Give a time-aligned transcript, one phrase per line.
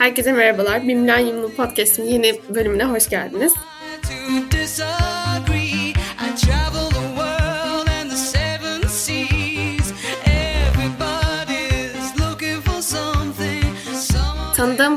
[0.00, 0.88] Herkese merhabalar.
[0.88, 3.52] Bir Milenyumlu Podcast'in yeni bölümüne hoş geldiniz.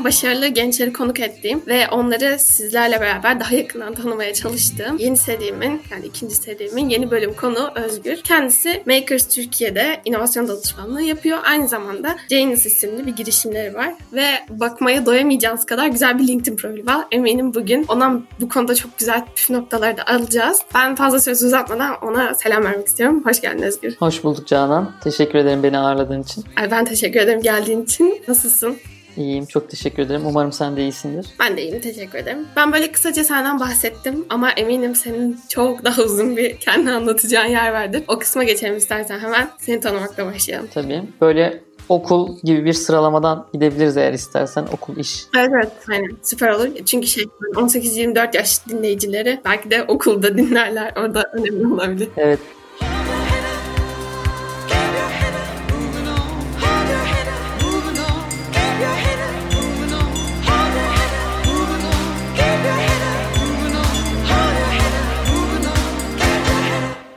[0.04, 6.06] Başarılı gençleri konuk ettiğim ve onları sizlerle beraber daha yakından tanımaya çalıştığım yeni serimin yani
[6.06, 8.16] ikinci serimin yeni bölüm konu Özgür.
[8.16, 11.38] Kendisi Makers Türkiye'de inovasyon danışmanlığı yapıyor.
[11.44, 16.86] Aynı zamanda Janus isimli bir girişimleri var ve bakmaya doyamayacağınız kadar güzel bir LinkedIn profili
[16.86, 17.04] var.
[17.12, 20.60] Eminim bugün ona bu konuda çok güzel püf noktalar da alacağız.
[20.74, 23.22] Ben fazla söz uzatmadan ona selam vermek istiyorum.
[23.24, 23.96] Hoş geldin Özgür.
[23.98, 24.92] Hoş bulduk Canan.
[25.04, 26.44] Teşekkür ederim beni ağırladığın için.
[26.56, 28.22] Ay ben teşekkür ederim geldiğin için.
[28.28, 28.76] Nasılsın?
[29.16, 30.22] İyiyim, çok teşekkür ederim.
[30.26, 31.26] Umarım sen de iyisindir.
[31.40, 32.46] Ben de iyiyim, teşekkür ederim.
[32.56, 37.72] Ben böyle kısaca senden bahsettim ama eminim senin çok daha uzun bir kendi anlatacağın yer
[37.72, 38.02] vardır.
[38.08, 39.50] O kısma geçelim istersen hemen.
[39.58, 40.68] Seni tanımakla başlayalım.
[40.74, 41.02] Tabii.
[41.20, 45.24] Böyle okul gibi bir sıralamadan gidebiliriz eğer istersen okul iş.
[45.38, 46.68] Evet evet aynen süper olur.
[46.86, 50.92] Çünkü şey 18-24 yaş dinleyicileri belki de okulda dinlerler.
[50.96, 52.08] Orada önemli olabilir.
[52.16, 52.38] Evet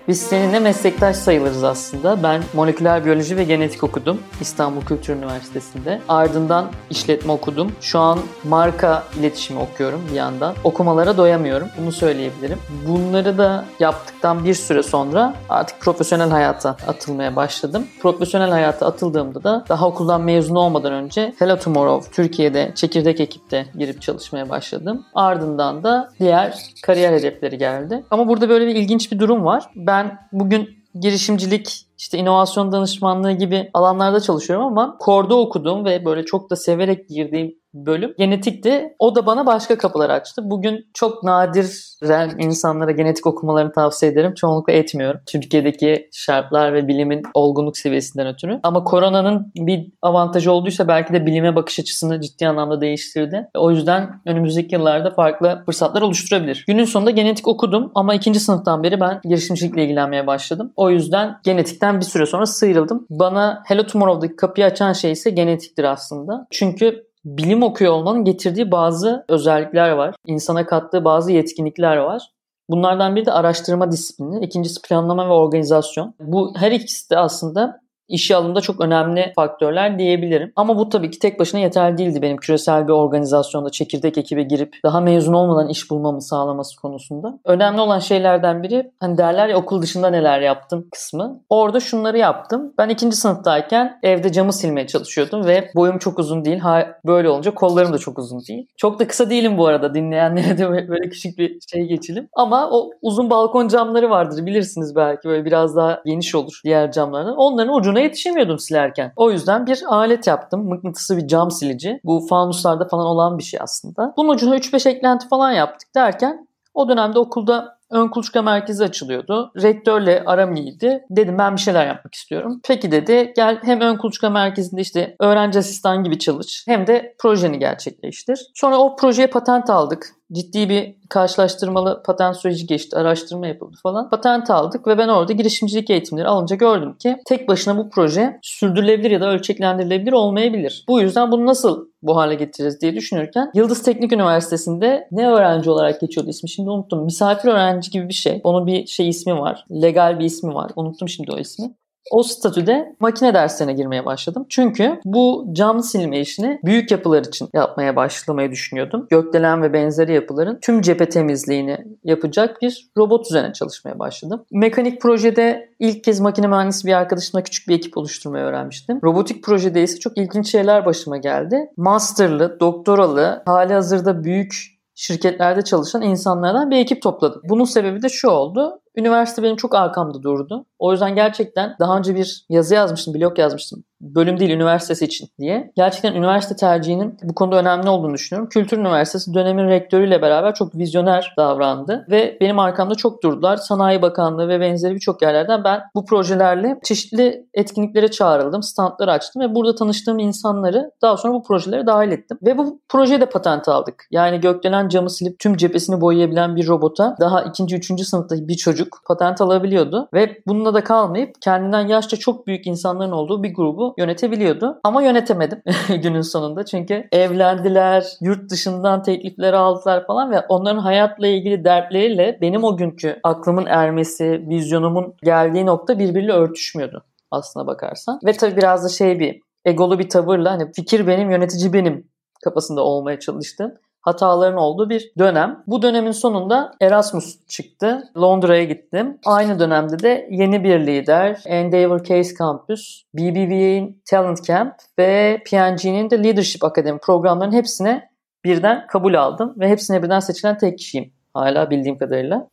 [0.08, 2.24] Biz seninle meslektaş sayılırız aslında.
[2.24, 6.02] Ben moleküler biyoloji ve genetik okudum İstanbul Kültür Üniversitesi'nde.
[6.10, 7.72] Ardından işletme okudum.
[7.82, 10.56] Şu an marka iletişimi okuyorum bir yandan.
[10.64, 11.68] Okumalara doyamıyorum.
[11.82, 12.60] Bunu söyleyebilirim.
[12.88, 17.88] Bunları da yaptıktan bir süre sonra artık profesyonel hayata atılmaya başladım.
[18.02, 24.02] Profesyonel hayata atıldığımda da daha okuldan mezun olmadan önce Hello Tomorrow Türkiye'de çekirdek ekipte girip
[24.02, 25.06] çalışmaya başladım.
[25.16, 28.04] Ardından da diğer kariyer hedefleri geldi.
[28.12, 29.64] Ama burada böyle bir ilginç bir durum var.
[29.76, 30.70] Ben ben bugün
[31.02, 37.10] girişimcilik, işte inovasyon danışmanlığı gibi alanlarda çalışıyorum ama Korda okuduğum ve böyle çok da severek
[37.10, 37.56] girdiğim
[37.86, 38.96] bölüm genetikti.
[39.00, 40.42] O da bana başka kapılar açtı.
[40.46, 44.34] Bugün çok nadiren insanlara genetik okumalarını tavsiye ederim.
[44.34, 45.22] Çoğunlukla etmiyorum.
[45.26, 48.60] Türkiye'deki şartlar ve bilimin olgunluk seviyesinden ötürü.
[48.64, 53.50] Ama koronanın bir avantajı olduysa belki de bilime bakış açısını ciddi anlamda değiştirdi.
[53.56, 56.64] O yüzden önümüzdeki yıllarda farklı fırsatlar oluşturabilir.
[56.68, 60.74] Günün sonunda genetik okudum ama ikinci sınıftan beri ben girişimcilikle ilgilenmeye başladım.
[60.76, 63.06] O yüzden genetikten bir süre sonra sıyrıldım.
[63.10, 66.48] Bana Hello Tomorrow'daki kapıyı açan şey ise genetiktir aslında.
[66.52, 70.16] Çünkü bilim okuyor olmanın getirdiği bazı özellikler var.
[70.26, 72.32] İnsana kattığı bazı yetkinlikler var.
[72.70, 76.14] Bunlardan biri de araştırma disiplini, ikincisi planlama ve organizasyon.
[76.20, 80.52] Bu her ikisi de aslında işe alımda çok önemli faktörler diyebilirim.
[80.56, 84.76] Ama bu tabii ki tek başına yeterli değildi benim küresel bir organizasyonda çekirdek ekibe girip
[84.84, 87.40] daha mezun olmadan iş bulmamı sağlaması konusunda.
[87.46, 91.42] Önemli olan şeylerden biri hani derler ya okul dışında neler yaptım kısmı.
[91.50, 92.74] Orada şunları yaptım.
[92.78, 96.60] Ben ikinci sınıftayken evde camı silmeye çalışıyordum ve boyum çok uzun değil.
[96.60, 98.68] Ha, böyle olunca kollarım da çok uzun değil.
[98.78, 102.30] Çok da kısa değilim bu arada dinleyenlere de böyle küçük bir şey geçelim.
[102.34, 107.36] Ama o uzun balkon camları vardır bilirsiniz belki böyle biraz daha geniş olur diğer camlardan.
[107.36, 109.14] Onların ucunu ucuna yetişemiyordum silerken.
[109.16, 110.68] O yüzden bir alet yaptım.
[110.68, 112.00] Mıknatısı bir cam silici.
[112.04, 114.14] Bu fanuslarda falan olan bir şey aslında.
[114.18, 119.52] Bunun ucuna 3-5 eklenti falan yaptık derken o dönemde okulda ön kuluçka merkezi açılıyordu.
[119.62, 121.06] Rektörle aram iyiydi.
[121.10, 122.60] Dedim ben bir şeyler yapmak istiyorum.
[122.68, 127.60] Peki dedi gel hem ön kuluçka merkezinde işte öğrenci asistan gibi çalış hem de projeni
[127.60, 128.40] gerçekleştir.
[128.56, 134.10] Sonra o projeye patent aldık ciddi bir karşılaştırmalı patent süreci geçti, araştırma yapıldı falan.
[134.10, 139.12] Patent aldık ve ben orada girişimcilik eğitimleri alınca gördüm ki tek başına bu proje sürdürülebilir
[139.12, 140.86] ya da ölçeklendirilebilir olmayabilir.
[140.88, 146.02] Bu yüzden bunu nasıl bu hale getiririz diye düşünürken Yıldız Teknik Üniversitesi'nde ne öğrenci olarak
[146.02, 147.04] geçiyordu ismi şimdi unuttum.
[147.04, 148.42] Misafir öğrenci gibi bir şey.
[148.44, 149.66] Onun bir şey ismi var.
[149.72, 150.72] Legal bir ismi var.
[150.76, 151.76] Unuttum şimdi o ismi.
[152.12, 154.46] O statüde makine derslerine girmeye başladım.
[154.50, 159.08] Çünkü bu cam silme işini büyük yapılar için yapmaya başlamayı düşünüyordum.
[159.10, 164.46] Gökdelen ve benzeri yapıların tüm cephe temizliğini yapacak bir robot üzerine çalışmaya başladım.
[164.52, 169.00] Mekanik projede ilk kez makine mühendisi bir arkadaşımla küçük bir ekip oluşturmayı öğrenmiştim.
[169.04, 171.70] Robotik projede ise çok ilginç şeyler başıma geldi.
[171.78, 177.42] Masterlı, doktoralı, hali hazırda büyük şirketlerde çalışan insanlardan bir ekip topladım.
[177.50, 178.80] Bunun sebebi de şu oldu.
[178.96, 180.66] Üniversite benim çok arkamda durdu.
[180.80, 183.84] O yüzden gerçekten daha önce bir yazı yazmıştım, blog yazmıştım.
[184.02, 185.72] Bölüm değil, üniversitesi için diye.
[185.76, 188.50] Gerçekten üniversite tercihinin bu konuda önemli olduğunu düşünüyorum.
[188.50, 192.06] Kültür Üniversitesi dönemin rektörüyle beraber çok vizyoner davrandı.
[192.10, 193.58] Ve benim arkamda çok durdular.
[193.58, 198.64] Sanayi Bakanlığı ve benzeri birçok yerlerden ben bu projelerle çeşitli etkinliklere çağrıldım.
[198.64, 202.38] Standlar açtım ve burada tanıştığım insanları daha sonra bu projelere dahil ettim.
[202.42, 204.08] Ve bu projeye de patent aldık.
[204.12, 209.02] Yani gökdelen camı silip tüm cephesini boyayabilen bir robota daha ikinci, üçüncü sınıfta bir çocuk
[209.08, 214.80] patent alabiliyordu ve bununla da kalmayıp kendinden yaşça çok büyük insanların olduğu bir grubu yönetebiliyordu.
[214.84, 215.62] Ama yönetemedim
[216.02, 222.64] günün sonunda çünkü evlendiler, yurt dışından teklifler aldılar falan ve onların hayatla ilgili dertleriyle benim
[222.64, 228.20] o günkü aklımın ermesi, vizyonumun geldiği nokta birbiriyle örtüşmüyordu aslına bakarsan.
[228.26, 232.08] Ve tabii biraz da şey bir egolu bir tavırla hani fikir benim, yönetici benim
[232.44, 235.64] kafasında olmaya çalıştım hataların olduğu bir dönem.
[235.68, 238.04] Bu dönemin sonunda Erasmus çıktı.
[238.18, 239.18] Londra'ya gittim.
[239.26, 246.24] Aynı dönemde de yeni bir lider Endeavor Case Campus, BBVA'in Talent Camp ve P&G'nin de
[246.24, 248.10] Leadership Academy programlarının hepsine
[248.46, 251.14] birden kabul aldım ve hepsine birden seçilen tek kişiyim.
[251.34, 252.48] Hala bildiğim kadarıyla.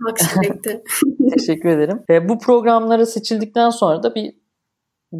[1.38, 2.02] Teşekkür ederim.
[2.10, 4.34] E, bu programlara seçildikten sonra da bir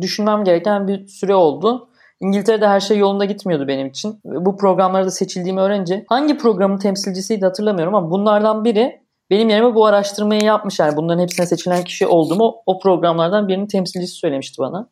[0.01, 1.90] düşünmem gereken bir süre oldu.
[2.21, 4.21] İngiltere'de her şey yolunda gitmiyordu benim için.
[4.25, 9.01] Bu programlarda seçildiğimi öğrenince hangi programın temsilcisiydi hatırlamıyorum ama bunlardan biri
[9.31, 10.79] benim yerime bu araştırmayı yapmış.
[10.79, 14.89] Yani bunların hepsine seçilen kişi olduğumu o programlardan birinin temsilcisi söylemişti bana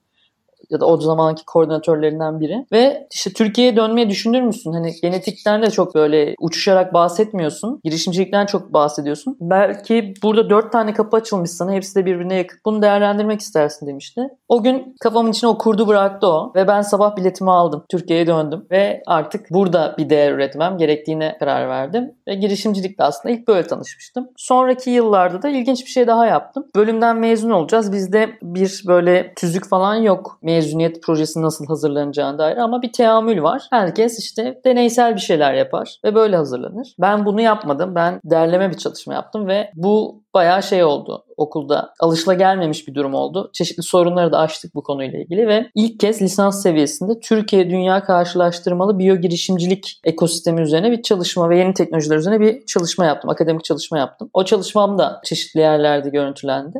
[0.70, 2.66] ya da o zamanki koordinatörlerinden biri.
[2.72, 4.72] Ve işte Türkiye'ye dönmeyi düşünür müsün?
[4.72, 7.80] Hani genetikten de çok böyle uçuşarak bahsetmiyorsun.
[7.84, 9.36] Girişimcilikten çok bahsediyorsun.
[9.40, 11.72] Belki burada dört tane kapı açılmış sana.
[11.72, 12.58] Hepsi de birbirine yakın.
[12.64, 14.22] Bunu değerlendirmek istersin demişti.
[14.48, 16.52] O gün kafamın içine o kurdu bıraktı o.
[16.54, 17.84] Ve ben sabah biletimi aldım.
[17.90, 18.66] Türkiye'ye döndüm.
[18.70, 22.12] Ve artık burada bir değer üretmem gerektiğine karar verdim.
[22.28, 24.28] Ve girişimcilikle aslında ilk böyle tanışmıştım.
[24.36, 26.66] Sonraki yıllarda da ilginç bir şey daha yaptım.
[26.76, 27.92] Bölümden mezun olacağız.
[27.92, 30.38] Bizde bir böyle tüzük falan yok.
[30.42, 33.66] Mezun mezuniyet projesi nasıl hazırlanacağına dair ama bir teamül var.
[33.70, 36.94] Herkes işte deneysel bir şeyler yapar ve böyle hazırlanır.
[37.00, 37.94] Ben bunu yapmadım.
[37.94, 41.94] Ben derleme bir çalışma yaptım ve bu bayağı şey oldu okulda.
[42.00, 43.50] Alışla gelmemiş bir durum oldu.
[43.52, 48.98] Çeşitli sorunları da açtık bu konuyla ilgili ve ilk kez lisans seviyesinde Türkiye Dünya karşılaştırmalı
[48.98, 53.30] biyo girişimcilik ekosistemi üzerine bir çalışma ve yeni teknolojiler üzerine bir çalışma yaptım.
[53.30, 54.30] Akademik çalışma yaptım.
[54.32, 56.78] O çalışmam da çeşitli yerlerde görüntülendi.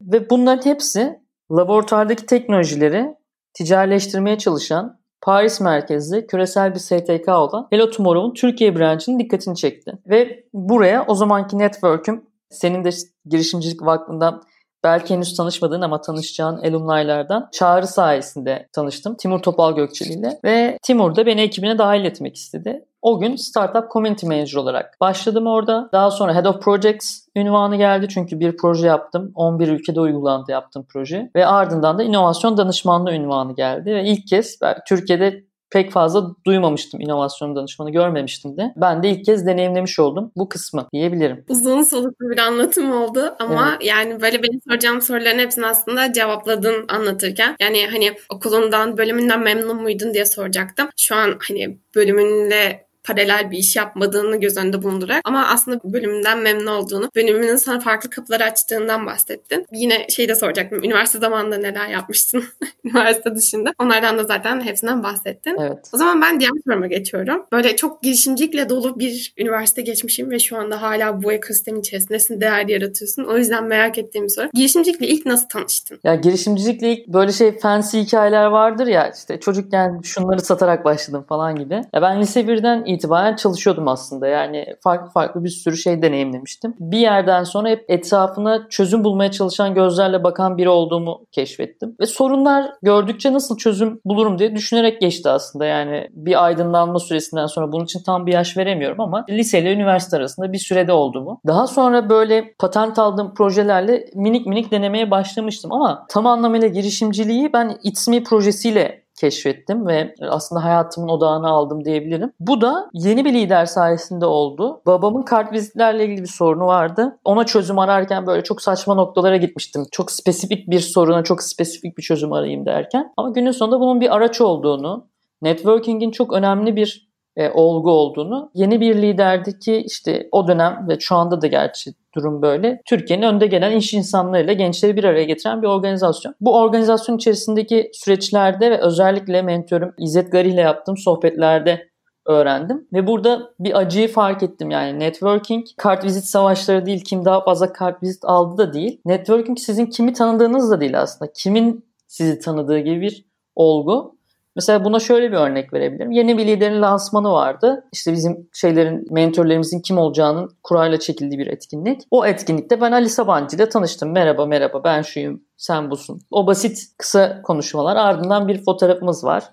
[0.00, 3.14] Ve bunların hepsi laboratuvardaki teknolojileri
[3.54, 9.92] ticarileştirmeye çalışan Paris merkezli küresel bir STK olan Hello Tomorrow'un Türkiye branşının dikkatini çekti.
[10.06, 12.90] Ve buraya o zamanki network'üm senin de
[13.26, 14.42] girişimcilik vakfından
[14.84, 19.16] belki henüz tanışmadığın ama tanışacağın alumni'lardan çağrı sayesinde tanıştım.
[19.16, 22.84] Timur Topal Gökçeli ile ve Timur da beni ekibine dahil etmek istedi.
[23.02, 25.88] O gün Startup Community Manager olarak başladım orada.
[25.92, 29.32] Daha sonra Head of Projects ünvanı geldi çünkü bir proje yaptım.
[29.34, 31.30] 11 ülkede uygulandı yaptığım proje.
[31.36, 33.90] Ve ardından da inovasyon danışmanlığı ünvanı geldi.
[33.90, 34.58] Ve ilk kez
[34.88, 38.72] Türkiye'de pek fazla duymamıştım inovasyon danışmanı görmemiştim de.
[38.76, 41.44] Ben de ilk kez deneyimlemiş oldum bu kısmı diyebilirim.
[41.48, 43.84] Uzun soluklu bir anlatım oldu ama evet.
[43.84, 47.56] yani böyle benim soracağım soruların hepsini aslında cevapladın anlatırken.
[47.60, 50.88] Yani hani okulundan, bölümünden memnun muydun diye soracaktım.
[50.96, 56.66] Şu an hani bölümünle paralel bir iş yapmadığını göz önünde bulundurarak ama aslında bölümünden memnun
[56.66, 59.66] olduğunu, bölümünün sana farklı kapılar açtığından bahsettin.
[59.72, 60.84] Yine şey de soracaktım.
[60.84, 62.44] Üniversite zamanında neler yapmıştın
[62.84, 63.72] üniversite dışında?
[63.78, 65.56] Onlardan da zaten hepsinden bahsettin.
[65.60, 65.78] Evet.
[65.94, 67.46] O zaman ben diğer soruma geçiyorum.
[67.52, 72.68] Böyle çok girişimcilikle dolu bir üniversite geçmişim ve şu anda hala bu ekosistemin içerisindesin, değer
[72.68, 73.24] yaratıyorsun.
[73.24, 74.48] O yüzden merak ettiğim soru.
[74.54, 76.00] Girişimcilikle ilk nasıl tanıştın?
[76.04, 81.56] Ya girişimcilikle ilk böyle şey fancy hikayeler vardır ya işte çocukken şunları satarak başladım falan
[81.56, 81.74] gibi.
[81.74, 84.26] Ya ben lise birden itibaren çalışıyordum aslında.
[84.26, 86.74] Yani farklı farklı bir sürü şey deneyimlemiştim.
[86.80, 91.96] Bir yerden sonra hep etrafına çözüm bulmaya çalışan gözlerle bakan biri olduğumu keşfettim.
[92.00, 95.64] Ve sorunlar gördükçe nasıl çözüm bulurum diye düşünerek geçti aslında.
[95.64, 100.16] Yani bir aydınlanma süresinden sonra bunun için tam bir yaş veremiyorum ama lise ile üniversite
[100.16, 101.40] arasında bir sürede oldu bu.
[101.46, 107.78] Daha sonra böyle patent aldığım projelerle minik minik denemeye başlamıştım ama tam anlamıyla girişimciliği ben
[107.82, 112.32] It's Me projesiyle keşfettim ve aslında hayatımın odağını aldım diyebilirim.
[112.40, 114.82] Bu da yeni bir lider sayesinde oldu.
[114.86, 117.18] Babamın kart vizitlerle ilgili bir sorunu vardı.
[117.24, 119.84] Ona çözüm ararken böyle çok saçma noktalara gitmiştim.
[119.92, 123.12] Çok spesifik bir soruna çok spesifik bir çözüm arayayım derken.
[123.16, 125.06] Ama günün sonunda bunun bir araç olduğunu,
[125.42, 127.07] networking'in çok önemli bir
[127.38, 132.42] e, olgu olduğunu, yeni bir liderdeki işte o dönem ve şu anda da gerçi durum
[132.42, 132.82] böyle.
[132.84, 136.34] Türkiye'nin önde gelen iş insanlarıyla gençleri bir araya getiren bir organizasyon.
[136.40, 141.88] Bu organizasyon içerisindeki süreçlerde ve özellikle mentörüm İzzet Gari ile yaptığım sohbetlerde
[142.26, 142.88] öğrendim.
[142.92, 147.72] Ve burada bir acıyı fark ettim yani networking kart vizit savaşları değil kim daha fazla
[147.72, 149.00] kart vizit aldı da değil.
[149.04, 151.32] Networking sizin kimi tanıdığınız da değil aslında.
[151.32, 154.17] Kimin sizi tanıdığı gibi bir olgu.
[154.58, 156.10] Mesela buna şöyle bir örnek verebilirim.
[156.10, 157.84] Yeni bir liderin lansmanı vardı.
[157.92, 162.02] İşte bizim şeylerin, mentorlarımızın kim olacağının kurayla çekildiği bir etkinlik.
[162.10, 164.12] O etkinlikte ben Ali Sabancı ile tanıştım.
[164.12, 166.20] Merhaba merhaba ben şuyum, sen busun.
[166.30, 169.44] O basit kısa konuşmalar ardından bir fotoğrafımız var.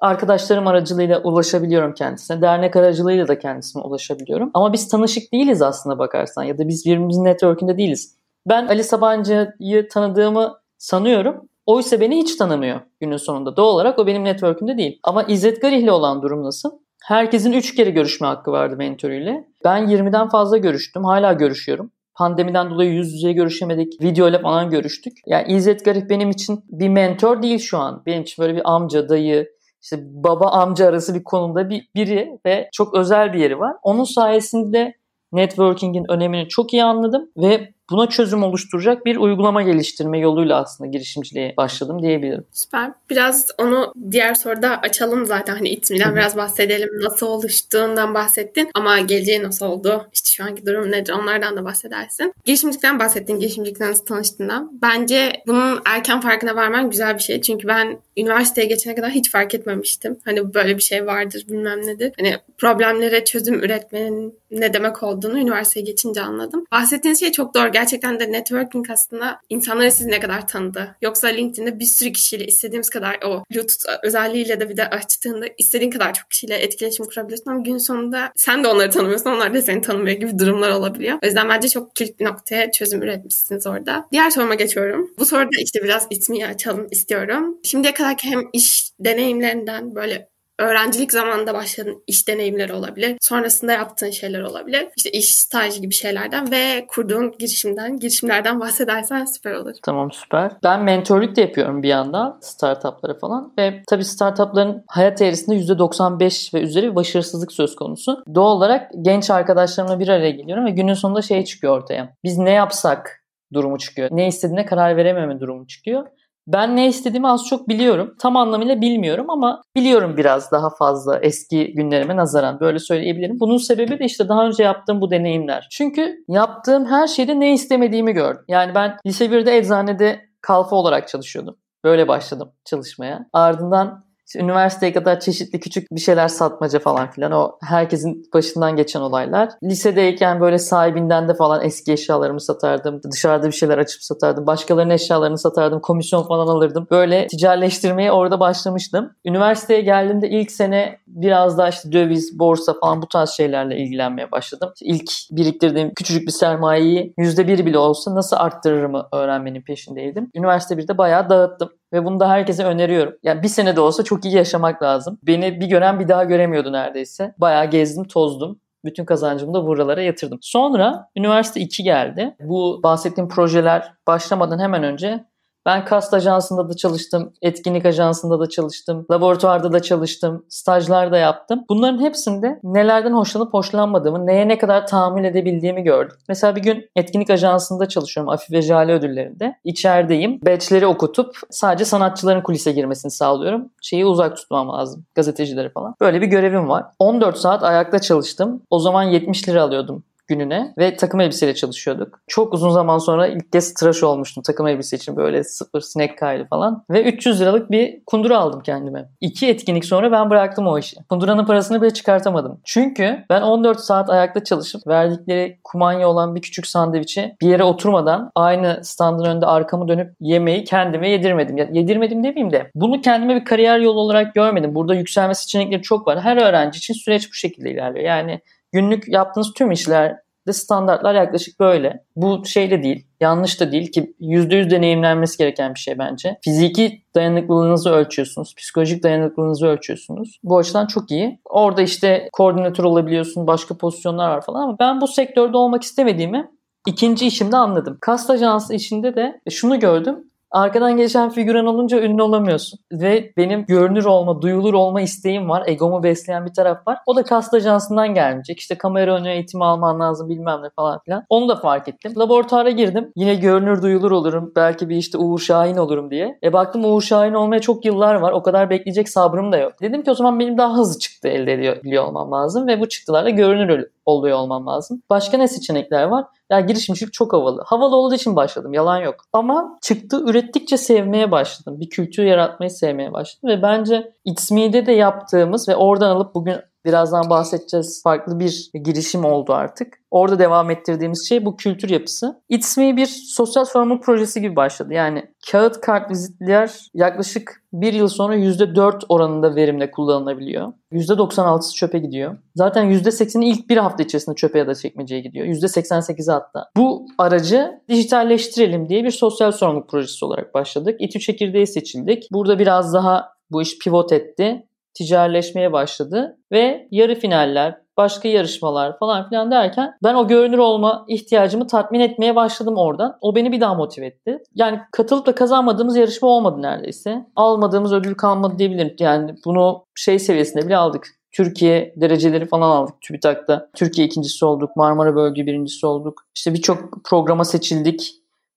[0.00, 2.42] Arkadaşlarım aracılığıyla ulaşabiliyorum kendisine.
[2.42, 4.50] Dernek aracılığıyla da kendisine ulaşabiliyorum.
[4.54, 8.14] Ama biz tanışık değiliz aslında bakarsan ya da biz birbirimizin network'ünde değiliz.
[8.48, 11.49] Ben Ali Sabancı'yı tanıdığımı sanıyorum.
[11.70, 13.56] Oysa beni hiç tanımıyor günün sonunda.
[13.56, 15.00] Doğal olarak o benim network'ümde değil.
[15.02, 16.70] Ama İzzet Garih'le olan durum nasıl?
[17.02, 19.48] Herkesin 3 kere görüşme hakkı vardı mentörüyle.
[19.64, 21.04] Ben 20'den fazla görüştüm.
[21.04, 21.90] Hala görüşüyorum.
[22.14, 24.02] Pandemiden dolayı yüz yüze görüşemedik.
[24.02, 25.12] Video ile falan görüştük.
[25.26, 28.02] Yani İzzet Garip benim için bir mentor değil şu an.
[28.06, 29.48] Benim için böyle bir amca, dayı,
[29.82, 33.76] işte baba amca arası bir konumda bir biri ve çok özel bir yeri var.
[33.82, 34.94] Onun sayesinde
[35.32, 41.54] networking'in önemini çok iyi anladım ve buna çözüm oluşturacak bir uygulama geliştirme yoluyla aslında girişimciliğe
[41.56, 42.44] başladım diyebilirim.
[42.52, 42.92] Süper.
[43.10, 45.54] Biraz onu diğer soruda açalım zaten.
[45.54, 46.88] Hani itmiden biraz bahsedelim.
[47.02, 50.08] Nasıl oluştuğundan bahsettin ama geleceği nasıl oldu?
[50.12, 51.12] İşte şu anki durum nedir?
[51.12, 52.34] Onlardan da bahsedersin.
[52.44, 53.38] Girişimcilikten bahsettin.
[53.38, 54.72] Girişimcilikten nasıl tanıştığından.
[54.82, 57.40] Bence bunun erken farkına varman güzel bir şey.
[57.40, 60.18] Çünkü ben üniversiteye geçene kadar hiç fark etmemiştim.
[60.24, 62.12] Hani böyle bir şey vardır bilmem nedir.
[62.18, 66.64] Hani problemlere çözüm üretmenin ne demek olduğunu üniversiteye geçince anladım.
[66.72, 70.96] Bahsettiğiniz şey çok doğru gerçekten de networking aslında insanları siz ne kadar tanıdı.
[71.02, 75.90] Yoksa LinkedIn'de bir sürü kişiyle istediğimiz kadar o Bluetooth özelliğiyle de bir de açtığında istediğin
[75.90, 79.82] kadar çok kişiyle etkileşim kurabiliyorsun ama gün sonunda sen de onları tanımıyorsun onlar da seni
[79.82, 81.18] tanımıyor gibi durumlar olabiliyor.
[81.22, 84.06] O yüzden bence çok kilit bir noktaya çözüm üretmişsiniz orada.
[84.12, 85.10] Diğer soruma geçiyorum.
[85.18, 87.58] Bu soruda işte biraz itmiyi açalım istiyorum.
[87.64, 90.28] Şimdiye kadarki hem iş deneyimlerinden böyle
[90.60, 93.16] öğrencilik zamanında başladığın iş deneyimleri olabilir.
[93.20, 94.88] Sonrasında yaptığın şeyler olabilir.
[94.96, 99.74] İşte iş staj gibi şeylerden ve kurduğun girişimden, girişimlerden bahsedersen süper olur.
[99.82, 100.52] Tamam süper.
[100.64, 106.60] Ben mentorluk da yapıyorum bir yandan startuplara falan ve tabii startupların hayat eğrisinde %95 ve
[106.60, 108.24] üzeri bir başarısızlık söz konusu.
[108.34, 112.16] Doğal olarak genç arkadaşlarımla bir araya geliyorum ve günün sonunda şey çıkıyor ortaya.
[112.24, 114.08] Biz ne yapsak durumu çıkıyor.
[114.12, 116.06] Ne istediğine karar verememe durumu çıkıyor.
[116.52, 118.14] Ben ne istediğimi az çok biliyorum.
[118.18, 123.40] Tam anlamıyla bilmiyorum ama biliyorum biraz daha fazla eski günlerime nazaran böyle söyleyebilirim.
[123.40, 125.68] Bunun sebebi de işte daha önce yaptığım bu deneyimler.
[125.70, 128.44] Çünkü yaptığım her şeyde ne istemediğimi gördüm.
[128.48, 131.56] Yani ben lise 1'de eczanede kalfa olarak çalışıyordum.
[131.84, 133.26] Böyle başladım çalışmaya.
[133.32, 134.04] Ardından
[134.36, 139.48] üniversiteye kadar çeşitli küçük bir şeyler satmaca falan filan o herkesin başından geçen olaylar.
[139.64, 143.00] Lisedeyken böyle sahibinden de falan eski eşyalarımı satardım.
[143.12, 144.46] Dışarıda bir şeyler açıp satardım.
[144.46, 145.80] Başkalarının eşyalarını satardım.
[145.80, 146.86] Komisyon falan alırdım.
[146.90, 149.12] Böyle ticaretleştirmeye orada başlamıştım.
[149.24, 154.72] Üniversiteye geldiğimde ilk sene biraz daha işte döviz, borsa falan bu tarz şeylerle ilgilenmeye başladım.
[154.82, 160.30] İlk biriktirdiğim küçücük bir sermayeyi %1 bile olsa nasıl arttırırımı öğrenmenin peşindeydim.
[160.34, 161.70] Üniversite 1'de bayağı dağıttım.
[161.92, 163.14] Ve bunu da herkese öneriyorum.
[163.22, 165.18] Yani bir sene de olsa çok iyi yaşamak lazım.
[165.22, 167.34] Beni bir gören bir daha göremiyordu neredeyse.
[167.38, 168.60] Bayağı gezdim, tozdum.
[168.84, 170.38] Bütün kazancımı da buralara yatırdım.
[170.42, 172.36] Sonra üniversite 2 geldi.
[172.40, 175.24] Bu bahsettiğim projeler başlamadan hemen önce
[175.66, 181.64] ben kast ajansında da çalıştım, etkinlik ajansında da çalıştım, laboratuvarda da çalıştım, stajlar da yaptım.
[181.68, 186.16] Bunların hepsinde nelerden hoşlanıp hoşlanmadığımı, neye ne kadar tahammül edebildiğimi gördüm.
[186.28, 189.56] Mesela bir gün etkinlik ajansında çalışıyorum Afif ve Jale ödüllerinde.
[189.64, 190.40] İçerideyim.
[190.46, 193.68] Batch'leri okutup sadece sanatçıların kulise girmesini sağlıyorum.
[193.82, 195.04] Şeyi uzak tutmam lazım.
[195.14, 195.94] Gazetecileri falan.
[196.00, 196.84] Böyle bir görevim var.
[196.98, 198.62] 14 saat ayakta çalıştım.
[198.70, 202.20] O zaman 70 lira alıyordum gününe ve takım elbiseyle çalışıyorduk.
[202.26, 206.46] Çok uzun zaman sonra ilk kez tıraş olmuştum takım elbise için böyle sıfır sinek kaydı
[206.50, 206.84] falan.
[206.90, 209.08] Ve 300 liralık bir kundura aldım kendime.
[209.20, 210.96] İki etkinlik sonra ben bıraktım o işi.
[211.08, 212.60] Kunduranın parasını bile çıkartamadım.
[212.64, 218.30] Çünkü ben 14 saat ayakta çalışıp verdikleri kumanya olan bir küçük sandviçi bir yere oturmadan
[218.34, 221.56] aynı standın önünde arkamı dönüp yemeği kendime yedirmedim.
[221.56, 224.74] Ya, yedirmedim demeyeyim de bunu kendime bir kariyer yolu olarak görmedim.
[224.74, 226.20] Burada yükselme seçenekleri çok var.
[226.20, 228.04] Her öğrenci için süreç bu şekilde ilerliyor.
[228.04, 228.40] Yani
[228.72, 232.04] günlük yaptığınız tüm işlerde standartlar yaklaşık böyle.
[232.16, 236.38] Bu şey de değil, yanlış da değil ki %100 deneyimlenmesi gereken bir şey bence.
[236.44, 240.38] Fiziki dayanıklılığınızı ölçüyorsunuz, psikolojik dayanıklılığınızı ölçüyorsunuz.
[240.42, 241.40] Bu açıdan çok iyi.
[241.44, 246.50] Orada işte koordinatör olabiliyorsun, başka pozisyonlar var falan ama ben bu sektörde olmak istemediğimi
[246.86, 247.98] ikinci işimde anladım.
[248.00, 250.30] Kast ajansı işinde de şunu gördüm.
[250.50, 252.78] Arkadan geçen figüran olunca ünlü olamıyorsun.
[252.92, 255.62] Ve benim görünür olma, duyulur olma isteğim var.
[255.66, 256.98] Egomu besleyen bir taraf var.
[257.06, 258.58] O da kast ajansından gelmeyecek.
[258.58, 261.24] İşte kamera önü eğitimi alman lazım bilmem ne falan filan.
[261.28, 262.12] Onu da fark ettim.
[262.16, 263.12] Laboratuvara girdim.
[263.16, 264.52] Yine görünür duyulur olurum.
[264.56, 266.38] Belki bir işte Uğur Şahin olurum diye.
[266.44, 268.32] E baktım Uğur Şahin olmaya çok yıllar var.
[268.32, 269.72] O kadar bekleyecek sabrım da yok.
[269.82, 272.66] Dedim ki o zaman benim daha hızlı çıktı elde ediyor, biliyor olmam lazım.
[272.66, 275.02] Ve bu çıktılarla görünür oluyor olmam lazım.
[275.10, 276.24] Başka ne seçenekler var?
[276.50, 277.62] Ya girişimcilik çok havalı.
[277.66, 278.72] Havalı olduğu için başladım.
[278.72, 279.14] Yalan yok.
[279.32, 281.80] Ama çıktı ürettikçe sevmeye başladım.
[281.80, 283.50] Bir kültür yaratmayı sevmeye başladım.
[283.50, 288.02] Ve bence It's Me'de de yaptığımız ve oradan alıp bugün birazdan bahsedeceğiz.
[288.02, 290.00] Farklı bir girişim oldu artık.
[290.10, 292.42] Orada devam ettirdiğimiz şey bu kültür yapısı.
[292.48, 294.94] It's Me bir sosyal sorumluluk projesi gibi başladı.
[294.94, 300.72] Yani kağıt kart vizitler yaklaşık bir yıl sonra %4 oranında verimle kullanılabiliyor.
[300.92, 302.38] %96'sı çöpe gidiyor.
[302.54, 305.46] Zaten %80'i ilk bir hafta içerisinde çöpe ya da çekmeceye gidiyor.
[305.46, 306.70] %88'i hatta.
[306.76, 310.96] Bu aracı dijitalleştirelim diye bir sosyal sorumluluk projesi olarak başladık.
[311.00, 312.28] İTÜ çekirdeği seçildik.
[312.32, 319.28] Burada biraz daha bu iş pivot etti ticarileşmeye başladı ve yarı finaller, başka yarışmalar falan
[319.28, 323.18] filan derken ben o görünür olma ihtiyacımı tatmin etmeye başladım oradan.
[323.20, 324.38] O beni bir daha motive etti.
[324.54, 327.26] Yani katılıp da kazanmadığımız yarışma olmadı neredeyse.
[327.36, 328.96] Almadığımız ödül kalmadı diyebilirim.
[329.00, 331.06] Yani bunu şey seviyesinde bile aldık.
[331.32, 333.68] Türkiye dereceleri falan aldık TÜBİTAK'ta.
[333.76, 334.76] Türkiye ikincisi olduk.
[334.76, 336.22] Marmara Bölge birincisi olduk.
[336.34, 338.12] İşte birçok programa seçildik.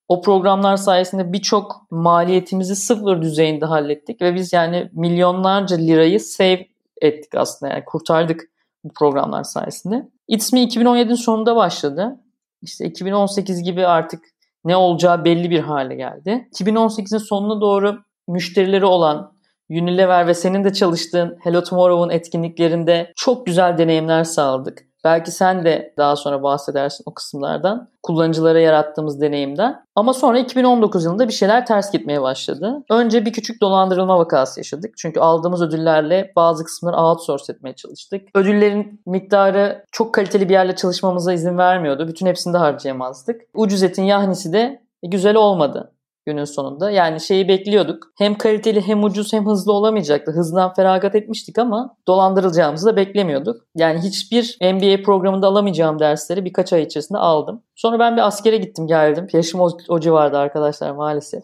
[0.08, 6.66] O programlar sayesinde birçok maliyetimizi sıfır düzeyinde hallettik ve biz yani milyonlarca lirayı save
[7.00, 8.40] ettik aslında yani kurtardık
[8.84, 10.08] bu programlar sayesinde.
[10.28, 12.20] It's Me 2017'in sonunda başladı.
[12.62, 14.24] İşte 2018 gibi artık
[14.64, 16.48] ne olacağı belli bir hale geldi.
[16.52, 19.34] 2018'in sonuna doğru müşterileri olan
[19.70, 24.86] Unilever ve senin de çalıştığın Hello Tomorrow'un etkinliklerinde çok güzel deneyimler sağladık.
[25.04, 27.88] Belki sen de daha sonra bahsedersin o kısımlardan.
[28.02, 29.84] Kullanıcılara yarattığımız deneyimden.
[29.94, 32.82] Ama sonra 2019 yılında bir şeyler ters gitmeye başladı.
[32.90, 34.94] Önce bir küçük dolandırılma vakası yaşadık.
[34.96, 38.28] Çünkü aldığımız ödüllerle bazı kısımları outsource etmeye çalıştık.
[38.34, 42.08] Ödüllerin miktarı çok kaliteli bir yerle çalışmamıza izin vermiyordu.
[42.08, 43.40] Bütün hepsini de harcayamazdık.
[43.54, 45.93] Ucuz etin yahnisi de güzel olmadı
[46.26, 46.90] günün sonunda.
[46.90, 48.12] Yani şeyi bekliyorduk.
[48.18, 50.32] Hem kaliteli hem ucuz hem hızlı olamayacaktı.
[50.32, 53.66] Hızdan feragat etmiştik ama dolandırılacağımızı da beklemiyorduk.
[53.76, 57.62] Yani hiçbir MBA programında alamayacağım dersleri birkaç ay içerisinde aldım.
[57.74, 59.26] Sonra ben bir askere gittim geldim.
[59.32, 61.42] Yaşım o, o civarda arkadaşlar maalesef.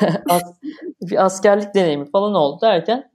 [1.02, 3.10] bir askerlik deneyimi falan oldu derken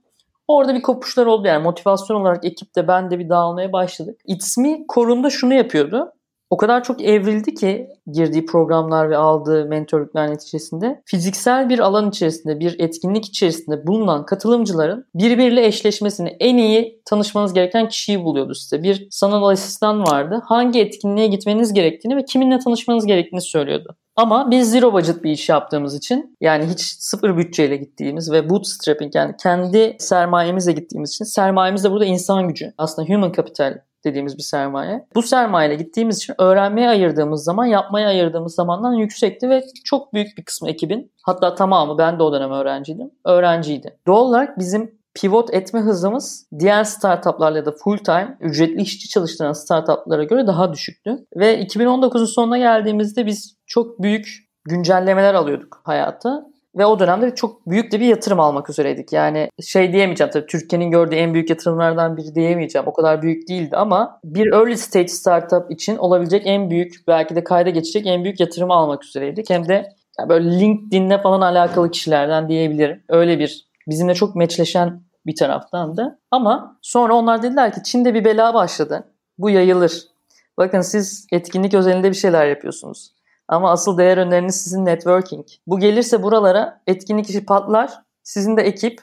[0.48, 4.20] Orada bir kopuşlar oldu yani motivasyon olarak ekipte ben de bir dağılmaya başladık.
[4.24, 6.12] It's Me Korun'da şunu yapıyordu
[6.50, 12.60] o kadar çok evrildi ki girdiği programlar ve aldığı mentorluklar neticesinde fiziksel bir alan içerisinde,
[12.60, 18.82] bir etkinlik içerisinde bulunan katılımcıların birbiriyle eşleşmesini en iyi tanışmanız gereken kişiyi buluyordu size.
[18.82, 20.42] Bir sanal asistan vardı.
[20.44, 23.96] Hangi etkinliğe gitmeniz gerektiğini ve kiminle tanışmanız gerektiğini söylüyordu.
[24.16, 29.14] Ama biz zero budget bir iş yaptığımız için yani hiç sıfır bütçeyle gittiğimiz ve bootstrapping
[29.14, 32.72] yani kendi sermayemizle gittiğimiz için sermayemiz de burada insan gücü.
[32.78, 35.06] Aslında human capital dediğimiz bir sermaye.
[35.14, 40.44] Bu sermayeyle gittiğimiz için öğrenmeye ayırdığımız zaman yapmaya ayırdığımız zamandan yüksekti ve çok büyük bir
[40.44, 43.10] kısmı ekibin hatta tamamı ben de o dönem öğrenciydim.
[43.24, 43.98] Öğrenciydi.
[44.06, 49.52] Doğal olarak bizim pivot etme hızımız diğer startuplarla ya da full time ücretli işçi çalıştıran
[49.52, 51.16] startuplara göre daha düşüktü.
[51.36, 57.92] Ve 2019'un sonuna geldiğimizde biz çok büyük güncellemeler alıyorduk hayata ve o dönemde çok büyük
[57.92, 59.12] de bir yatırım almak üzereydik.
[59.12, 62.88] Yani şey diyemeyeceğim tabii Türkiye'nin gördüğü en büyük yatırımlardan biri diyemeyeceğim.
[62.88, 67.44] O kadar büyük değildi ama bir early stage startup için olabilecek en büyük belki de
[67.44, 69.50] kayda geçecek en büyük yatırımı almak üzereydik.
[69.50, 73.02] Hem de yani böyle LinkedIn'le falan alakalı kişilerden diyebilirim.
[73.08, 76.18] Öyle bir bizimle çok meçleşen bir taraftan da.
[76.30, 79.04] Ama sonra onlar dediler ki Çin'de bir bela başladı.
[79.38, 80.02] Bu yayılır.
[80.58, 83.15] Bakın siz etkinlik özelinde bir şeyler yapıyorsunuz.
[83.48, 85.46] Ama asıl değer öneriniz sizin networking.
[85.66, 88.02] Bu gelirse buralara etkinlik işi patlar.
[88.22, 89.00] Sizin de ekip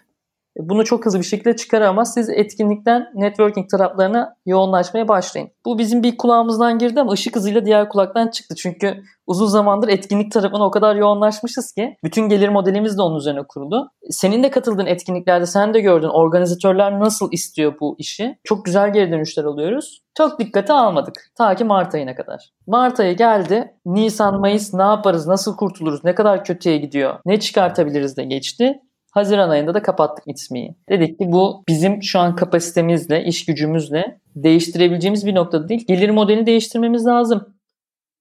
[0.58, 5.50] bunu çok hızlı bir şekilde çıkarır ama siz etkinlikten networking taraflarına yoğunlaşmaya başlayın.
[5.66, 8.56] Bu bizim bir kulağımızdan girdi ama ışık hızıyla diğer kulaktan çıktı.
[8.56, 13.44] Çünkü uzun zamandır etkinlik tarafına o kadar yoğunlaşmışız ki bütün gelir modelimiz de onun üzerine
[13.44, 13.92] kuruldu.
[14.10, 18.38] Senin de katıldığın etkinliklerde sen de gördün organizatörler nasıl istiyor bu işi.
[18.44, 20.04] Çok güzel geri dönüşler alıyoruz.
[20.18, 21.32] Çok dikkate almadık.
[21.36, 22.50] Ta ki Mart ayına kadar.
[22.68, 23.74] Mart ayı geldi.
[23.86, 28.80] Nisan, Mayıs ne yaparız, nasıl kurtuluruz, ne kadar kötüye gidiyor, ne çıkartabiliriz de geçti.
[29.14, 30.76] Haziran ayında da kapattık İTSMİ'yi.
[30.90, 35.86] Dedik ki bu bizim şu an kapasitemizle, iş gücümüzle değiştirebileceğimiz bir noktada değil.
[35.88, 37.48] Gelir modelini değiştirmemiz lazım.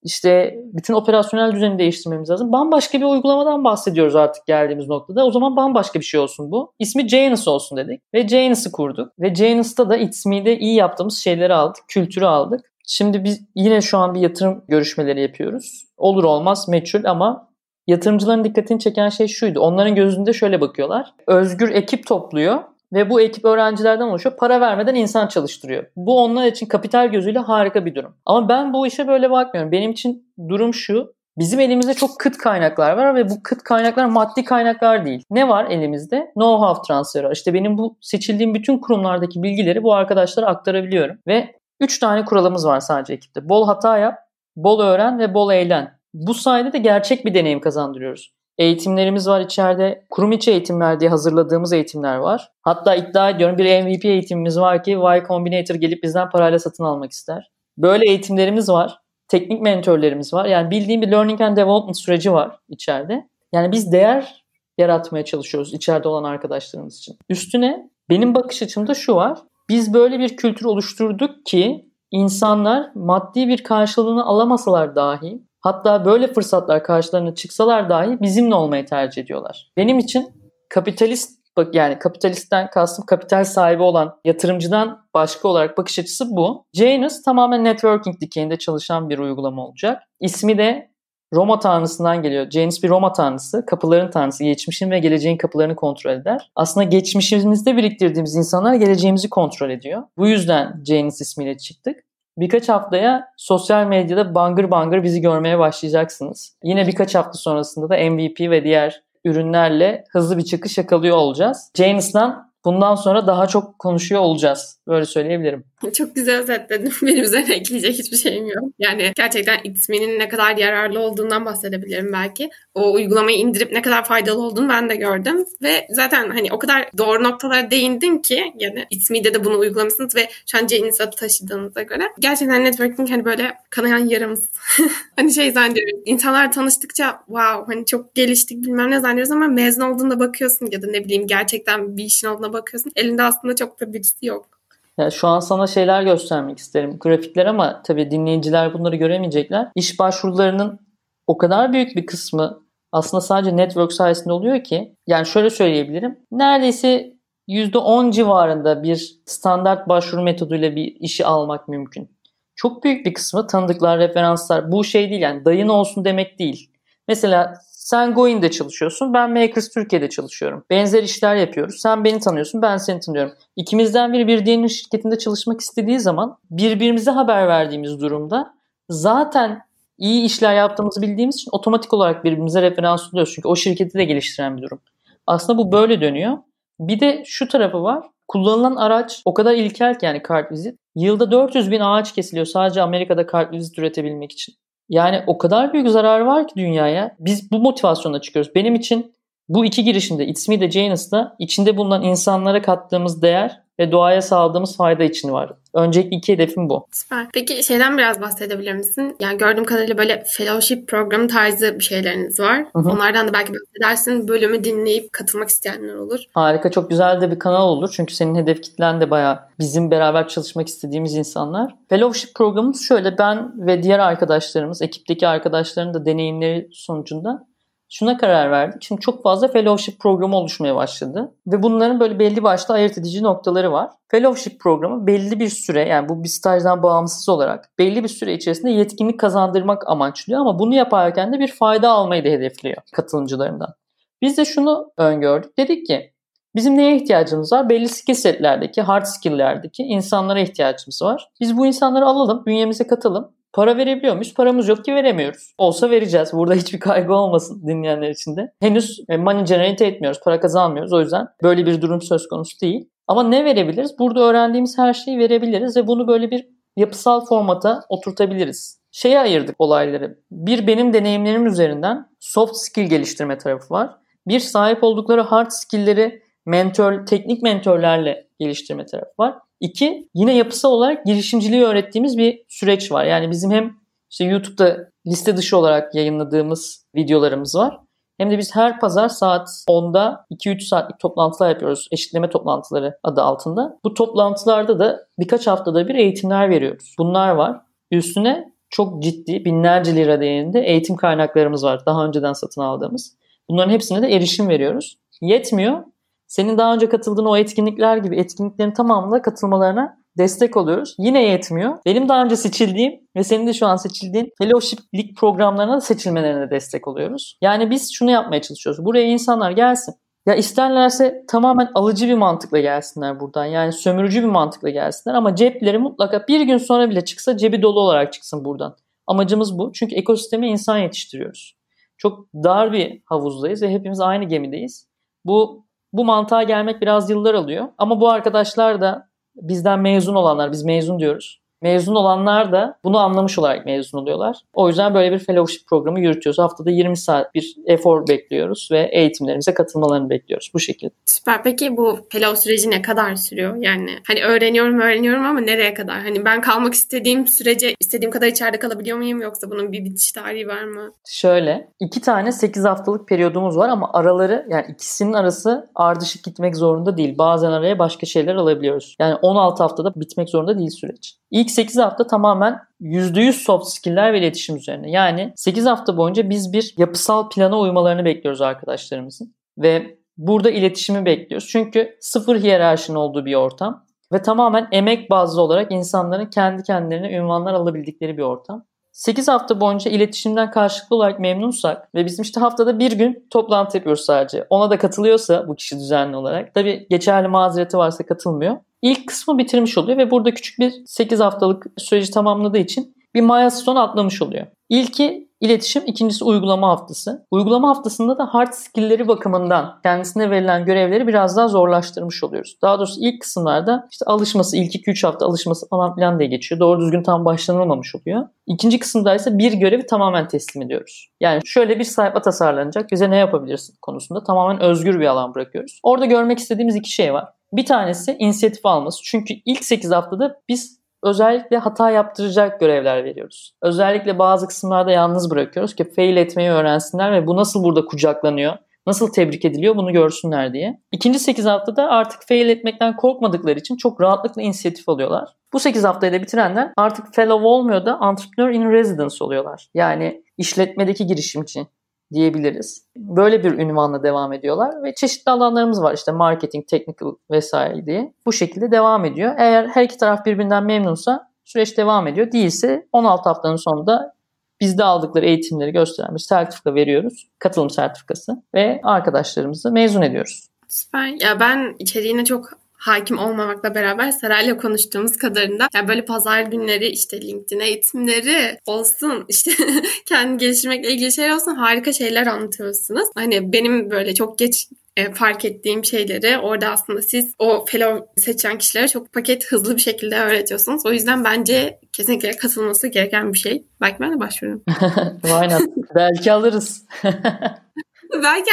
[0.03, 2.53] İşte bütün operasyonel düzeni değiştirmemiz lazım.
[2.53, 5.27] Bambaşka bir uygulamadan bahsediyoruz artık geldiğimiz noktada.
[5.27, 6.73] O zaman bambaşka bir şey olsun bu.
[6.79, 8.01] İsmi Janus olsun dedik.
[8.15, 9.13] Ve Janus'ı kurduk.
[9.21, 11.85] Ve Janus'ta da İTSMİ'de iyi yaptığımız şeyleri aldık.
[11.89, 12.61] Kültürü aldık.
[12.87, 15.85] Şimdi biz yine şu an bir yatırım görüşmeleri yapıyoruz.
[15.97, 17.52] Olur olmaz meçhul ama
[17.87, 19.61] Yatırımcıların dikkatini çeken şey şuydu.
[19.61, 21.15] Onların gözünde şöyle bakıyorlar.
[21.27, 24.37] Özgür ekip topluyor ve bu ekip öğrencilerden oluşuyor.
[24.37, 25.85] Para vermeden insan çalıştırıyor.
[25.97, 28.15] Bu onlar için kapital gözüyle harika bir durum.
[28.27, 29.73] Ama ben bu işe böyle bakmıyorum.
[29.73, 31.15] Benim için durum şu.
[31.39, 35.25] Bizim elimizde çok kıt kaynaklar var ve bu kıt kaynaklar maddi kaynaklar değil.
[35.31, 36.33] Ne var elimizde?
[36.37, 37.33] Know-how transferi.
[37.33, 41.19] İşte benim bu seçildiğim bütün kurumlardaki bilgileri bu arkadaşlara aktarabiliyorum.
[41.27, 43.49] Ve 3 tane kuralımız var sadece ekipte.
[43.49, 44.19] Bol hata yap,
[44.57, 46.02] bol öğren ve bol eğlen.
[46.15, 48.33] Bu sayede de gerçek bir deneyim kazandırıyoruz.
[48.59, 50.05] eğitimlerimiz var içeride.
[50.11, 52.49] Kurum içi eğitimler diye hazırladığımız eğitimler var.
[52.63, 57.13] Hatta iddia ediyorum bir MVP eğitimimiz var ki Y Combinator gelip bizden parayla satın almak
[57.13, 57.51] ister.
[57.79, 58.99] Böyle eğitimlerimiz var.
[59.29, 60.45] Teknik mentorlarımız var.
[60.45, 63.29] Yani bildiğim bir learning and development süreci var içeride.
[63.53, 64.45] Yani biz değer
[64.79, 67.17] yaratmaya çalışıyoruz içeride olan arkadaşlarımız için.
[67.29, 69.39] Üstüne benim bakış açımda şu var.
[69.69, 76.85] Biz böyle bir kültür oluşturduk ki insanlar maddi bir karşılığını alamasalar dahi hatta böyle fırsatlar
[76.85, 79.73] karşılarına çıksalar dahi bizimle olmayı tercih ediyorlar.
[79.77, 80.29] Benim için
[80.69, 86.65] kapitalist yani kapitalistten kastım kapital sahibi olan yatırımcıdan başka olarak bakış açısı bu.
[86.75, 90.03] Janus tamamen networking dikeyinde çalışan bir uygulama olacak.
[90.21, 90.93] İsmi de
[91.35, 92.51] Roma tanrısından geliyor.
[92.51, 96.51] Janus bir Roma tanrısı, kapıların tanrısı, geçmişin ve geleceğin kapılarını kontrol eder.
[96.57, 100.03] Aslında geçmişimizde biriktirdiğimiz insanlar geleceğimizi kontrol ediyor.
[100.19, 101.97] Bu yüzden Janus ismiyle çıktık.
[102.39, 106.57] Birkaç haftaya sosyal medyada bangır bangır bizi görmeye başlayacaksınız.
[106.65, 111.71] Yine birkaç hafta sonrasında da MVP ve diğer ürünlerle hızlı bir çıkış yakalıyor olacağız.
[111.75, 114.79] Janus'dan bundan sonra daha çok konuşuyor olacağız.
[114.89, 115.65] Böyle söyleyebilirim.
[115.95, 116.93] Çok güzel özetledin.
[117.03, 118.65] Benim üzerine ekleyecek hiçbir şeyim yok.
[118.79, 122.51] Yani gerçekten isminin ne kadar yararlı olduğundan bahsedebilirim belki.
[122.75, 125.45] O uygulamayı indirip ne kadar faydalı olduğunu ben de gördüm.
[125.63, 130.29] Ve zaten hani o kadar doğru noktalara değindin ki yani ismi'de de bunu uygulamışsınız ve
[130.47, 130.65] şu an
[131.01, 132.09] adı taşıdığınıza göre.
[132.19, 134.51] Gerçekten networking hani böyle kanayan yaramız.
[135.17, 136.03] hani şey zannediyoruz.
[136.05, 140.87] İnsanlar tanıştıkça wow hani çok geliştik bilmem ne zannediyoruz ama mezun olduğunda bakıyorsun ya da
[140.87, 142.93] ne bileyim gerçekten bir işin olduğuna bakıyorsun.
[142.97, 144.62] Elinde aslında çok da birisi yok.
[144.99, 146.97] Ya şu an sana şeyler göstermek isterim.
[147.01, 149.69] Grafikler ama tabii dinleyiciler bunları göremeyecekler.
[149.75, 150.81] İş başvurularının
[151.27, 156.19] o kadar büyük bir kısmı aslında sadece network sayesinde oluyor ki yani şöyle söyleyebilirim.
[156.33, 157.13] Neredeyse
[157.49, 162.19] %10 civarında bir standart başvuru metoduyla bir işi almak mümkün.
[162.55, 164.73] Çok büyük bir kısmı tanıdıklar, referanslar.
[164.73, 166.71] Bu şey değil yani dayın olsun demek değil.
[167.09, 169.15] Mesela sen Goin'de çalışıyorsun.
[169.15, 170.65] Ben Makers Türkiye'de çalışıyorum.
[170.71, 171.81] Benzer işler yapıyoruz.
[171.81, 172.63] Sen beni tanıyorsun.
[172.63, 173.33] Ben seni tanıyorum.
[173.57, 178.55] İkimizden biri bir diğerinin şirketinde çalışmak istediği zaman birbirimize haber verdiğimiz durumda
[178.89, 179.63] zaten
[179.99, 183.33] iyi işler yaptığımızı bildiğimiz için otomatik olarak birbirimize referans oluyoruz.
[183.35, 184.81] Çünkü o şirketi de geliştiren bir durum.
[185.27, 186.39] Aslında bu böyle dönüyor.
[186.81, 188.07] Bir de şu tarafı var.
[188.29, 190.79] Kullanılan araç o kadar ilkel ki yani kartvizit.
[190.97, 194.55] Yılda 400 bin ağaç kesiliyor sadece Amerika'da kartvizit üretebilmek için.
[194.89, 197.17] Yani o kadar büyük zarar var ki dünyaya.
[197.19, 198.55] Biz bu motivasyonla çıkıyoruz.
[198.55, 199.13] Benim için
[199.49, 204.77] bu iki girişimde It's Me de Janus'da içinde bulunan insanlara kattığımız değer ve doğaya sağladığımız
[204.77, 205.53] fayda için var.
[205.75, 206.87] Önceki iki hedefim bu.
[206.91, 207.27] Süper.
[207.35, 209.17] Peki şeyden biraz bahsedebilir misin?
[209.21, 212.65] Yani gördüğüm kadarıyla böyle fellowship programı tarzı bir şeyleriniz var.
[212.73, 212.91] Hı hı.
[212.91, 214.29] Onlardan da belki bahsedersin.
[214.29, 216.21] Bölümü dinleyip katılmak isteyenler olur.
[216.35, 216.71] Harika.
[216.71, 217.93] Çok güzel de bir kanal olur.
[217.97, 221.75] Çünkü senin hedef kitlen de bayağı bizim beraber çalışmak istediğimiz insanlar.
[221.89, 223.19] Fellowship programımız şöyle.
[223.19, 227.47] Ben ve diğer arkadaşlarımız, ekipteki arkadaşların da deneyimleri sonucunda
[227.93, 228.83] şuna karar verdik.
[228.83, 231.35] Şimdi çok fazla fellowship programı oluşmaya başladı.
[231.47, 233.91] Ve bunların böyle belli başlı ayırt edici noktaları var.
[234.09, 238.71] Fellowship programı belli bir süre yani bu bir stajdan bağımsız olarak belli bir süre içerisinde
[238.71, 243.75] yetkinlik kazandırmak amaçlıyor ama bunu yaparken de bir fayda almayı da hedefliyor katılımcılarından.
[244.23, 245.59] Biz de şunu öngördük.
[245.59, 246.13] Dedik ki
[246.55, 247.69] bizim neye ihtiyacımız var?
[247.69, 251.29] Belli skill setlerdeki, hard skill'lerdeki insanlara ihtiyacımız var.
[251.41, 254.35] Biz bu insanları alalım, bünyemize katalım Para verebiliyor muyuz?
[254.35, 255.55] Paramız yok ki veremiyoruz.
[255.59, 256.33] Olsa vereceğiz.
[256.33, 258.53] Burada hiçbir kaygı olmasın dinleyenler için de.
[258.61, 260.21] Henüz e, money generate etmiyoruz.
[260.25, 260.93] Para kazanmıyoruz.
[260.93, 262.89] O yüzden böyle bir durum söz konusu değil.
[263.07, 263.99] Ama ne verebiliriz?
[263.99, 268.81] Burada öğrendiğimiz her şeyi verebiliriz ve bunu böyle bir yapısal formata oturtabiliriz.
[268.93, 270.19] Şeye ayırdık olayları.
[270.31, 273.91] Bir benim deneyimlerim üzerinden soft skill geliştirme tarafı var.
[274.27, 279.35] Bir sahip oldukları hard skill'leri mentor, teknik mentorlarla geliştirme tarafı var.
[279.63, 283.05] İki, yine yapısal olarak girişimciliği öğrettiğimiz bir süreç var.
[283.05, 283.75] Yani bizim hem
[284.11, 287.79] işte YouTube'da liste dışı olarak yayınladığımız videolarımız var.
[288.19, 291.89] Hem de biz her pazar saat 10'da 2-3 saatlik toplantılar yapıyoruz.
[291.93, 293.79] Eşitleme toplantıları adı altında.
[293.85, 296.95] Bu toplantılarda da birkaç haftada bir eğitimler veriyoruz.
[296.99, 297.61] Bunlar var.
[297.91, 301.87] Üstüne çok ciddi binlerce lira değerinde eğitim kaynaklarımız var.
[301.87, 303.17] Daha önceden satın aldığımız.
[303.49, 304.99] Bunların hepsine de erişim veriyoruz.
[305.21, 305.85] Yetmiyor
[306.33, 310.95] senin daha önce katıldığın o etkinlikler gibi etkinliklerin tamamına katılmalarına destek oluyoruz.
[310.99, 311.79] Yine yetmiyor.
[311.87, 316.51] Benim daha önce seçildiğim ve senin de şu an seçildiğin fellowship lig programlarına da seçilmelerine
[316.51, 317.39] destek oluyoruz.
[317.43, 318.85] Yani biz şunu yapmaya çalışıyoruz.
[318.85, 319.95] Buraya insanlar gelsin.
[320.27, 323.45] Ya isterlerse tamamen alıcı bir mantıkla gelsinler buradan.
[323.45, 327.81] Yani sömürücü bir mantıkla gelsinler ama cepleri mutlaka bir gün sonra bile çıksa cebi dolu
[327.81, 328.77] olarak çıksın buradan.
[329.07, 329.73] Amacımız bu.
[329.73, 331.57] Çünkü ekosisteme insan yetiştiriyoruz.
[331.97, 334.87] Çok dar bir havuzdayız ve hepimiz aynı gemideyiz.
[335.25, 335.62] Bu
[335.93, 337.69] bu mantığa gelmek biraz yıllar alıyor.
[337.79, 341.42] Ama bu arkadaşlar da bizden mezun olanlar, biz mezun diyoruz.
[341.63, 344.37] Mezun olanlar da bunu anlamış olarak mezun oluyorlar.
[344.55, 346.39] O yüzden böyle bir fellowship programı yürütüyoruz.
[346.39, 350.93] Haftada 20 saat bir efor bekliyoruz ve eğitimlerimize katılmalarını bekliyoruz bu şekilde.
[351.07, 351.43] Süper.
[351.43, 353.57] Peki bu fellow süreci ne kadar sürüyor?
[353.57, 356.01] Yani hani öğreniyorum öğreniyorum ama nereye kadar?
[356.01, 360.49] Hani ben kalmak istediğim sürece istediğim kadar içeride kalabiliyor muyum yoksa bunun bir bitiş tarihi
[360.49, 360.93] var mı?
[361.09, 366.97] Şöyle iki tane 8 haftalık periyodumuz var ama araları yani ikisinin arası ardışık gitmek zorunda
[366.97, 367.19] değil.
[367.19, 368.97] Bazen araya başka şeyler alabiliyoruz.
[368.99, 371.17] Yani 16 haftada bitmek zorunda değil süreç.
[371.31, 374.91] İlk 8 hafta tamamen %100 soft skill'ler ve iletişim üzerine.
[374.91, 379.35] Yani 8 hafta boyunca biz bir yapısal plana uymalarını bekliyoruz arkadaşlarımızın.
[379.59, 381.49] Ve burada iletişimi bekliyoruz.
[381.49, 383.85] Çünkü sıfır hiyerarşinin olduğu bir ortam.
[384.13, 388.65] Ve tamamen emek bazlı olarak insanların kendi kendilerine ünvanlar alabildikleri bir ortam.
[388.93, 394.05] 8 hafta boyunca iletişimden karşılıklı olarak memnunsak ve bizim işte haftada bir gün toplantı yapıyoruz
[394.05, 394.47] sadece.
[394.51, 396.55] Ona da katılıyorsa bu kişi düzenli olarak.
[396.55, 398.57] Tabii geçerli mazereti varsa katılmıyor.
[398.83, 403.79] İlk kısmı bitirmiş oluyor ve burada küçük bir 8 haftalık süreci tamamladığı için bir milestone
[403.79, 404.47] atlamış oluyor.
[404.69, 407.27] İlki iletişim, ikincisi uygulama haftası.
[407.31, 412.57] Uygulama haftasında da hard skill'leri bakımından kendisine verilen görevleri biraz daha zorlaştırmış oluyoruz.
[412.63, 416.61] Daha doğrusu ilk kısımlarda işte alışması, ilk 2-3 hafta alışması falan filan diye geçiyor.
[416.61, 418.27] Doğru düzgün tam başlanılmamış oluyor.
[418.47, 421.09] İkinci kısımda ise bir görevi tamamen teslim ediyoruz.
[421.21, 425.81] Yani şöyle bir sayfa tasarlanacak, bize ne yapabilirsin konusunda tamamen özgür bir alan bırakıyoruz.
[425.83, 427.29] Orada görmek istediğimiz iki şey var.
[427.53, 428.99] Bir tanesi inisiyatif alması.
[429.05, 433.55] Çünkü ilk 8 haftada biz özellikle hata yaptıracak görevler veriyoruz.
[433.63, 439.13] Özellikle bazı kısımlarda yalnız bırakıyoruz ki fail etmeyi öğrensinler ve bu nasıl burada kucaklanıyor, nasıl
[439.13, 440.81] tebrik ediliyor bunu görsünler diye.
[440.93, 445.29] İkinci 8 haftada artık fail etmekten korkmadıkları için çok rahatlıkla inisiyatif alıyorlar.
[445.53, 449.69] Bu 8 haftayı da bitirenler artık fellow olmuyor da entrepreneur in residence oluyorlar.
[449.75, 451.67] Yani işletmedeki girişimci
[452.13, 452.87] diyebiliriz.
[452.97, 458.15] Böyle bir ünvanla devam ediyorlar ve çeşitli alanlarımız var işte marketing, technical vesaire diye.
[458.27, 459.35] Bu şekilde devam ediyor.
[459.39, 462.33] Eğer her iki taraf birbirinden memnunsa süreç devam ediyor.
[462.33, 464.15] Değilse 16 haftanın sonunda
[464.61, 467.29] bizde aldıkları eğitimleri gösteren bir sertifika veriyoruz.
[467.39, 470.49] Katılım sertifikası ve arkadaşlarımızı mezun ediyoruz.
[470.69, 471.07] Süper.
[471.07, 477.23] Ya ben içeriğine çok hakim olmamakla beraber Seray'la konuştuğumuz kadarında yani böyle pazar günleri işte
[477.23, 479.51] LinkedIn eğitimleri olsun işte
[480.07, 483.09] kendi geliştirmekle ilgili şey olsun harika şeyler anlatıyorsunuz.
[483.15, 488.59] Hani benim böyle çok geç e, fark ettiğim şeyleri orada aslında siz o fellow seçen
[488.59, 490.87] kişilere çok paket hızlı bir şekilde öğretiyorsunuz.
[490.87, 493.65] O yüzden bence kesinlikle katılması gereken bir şey.
[493.81, 494.63] Belki ben de başvururum.
[495.33, 495.73] Aynen.
[495.95, 496.85] Belki alırız.
[498.23, 498.51] Belki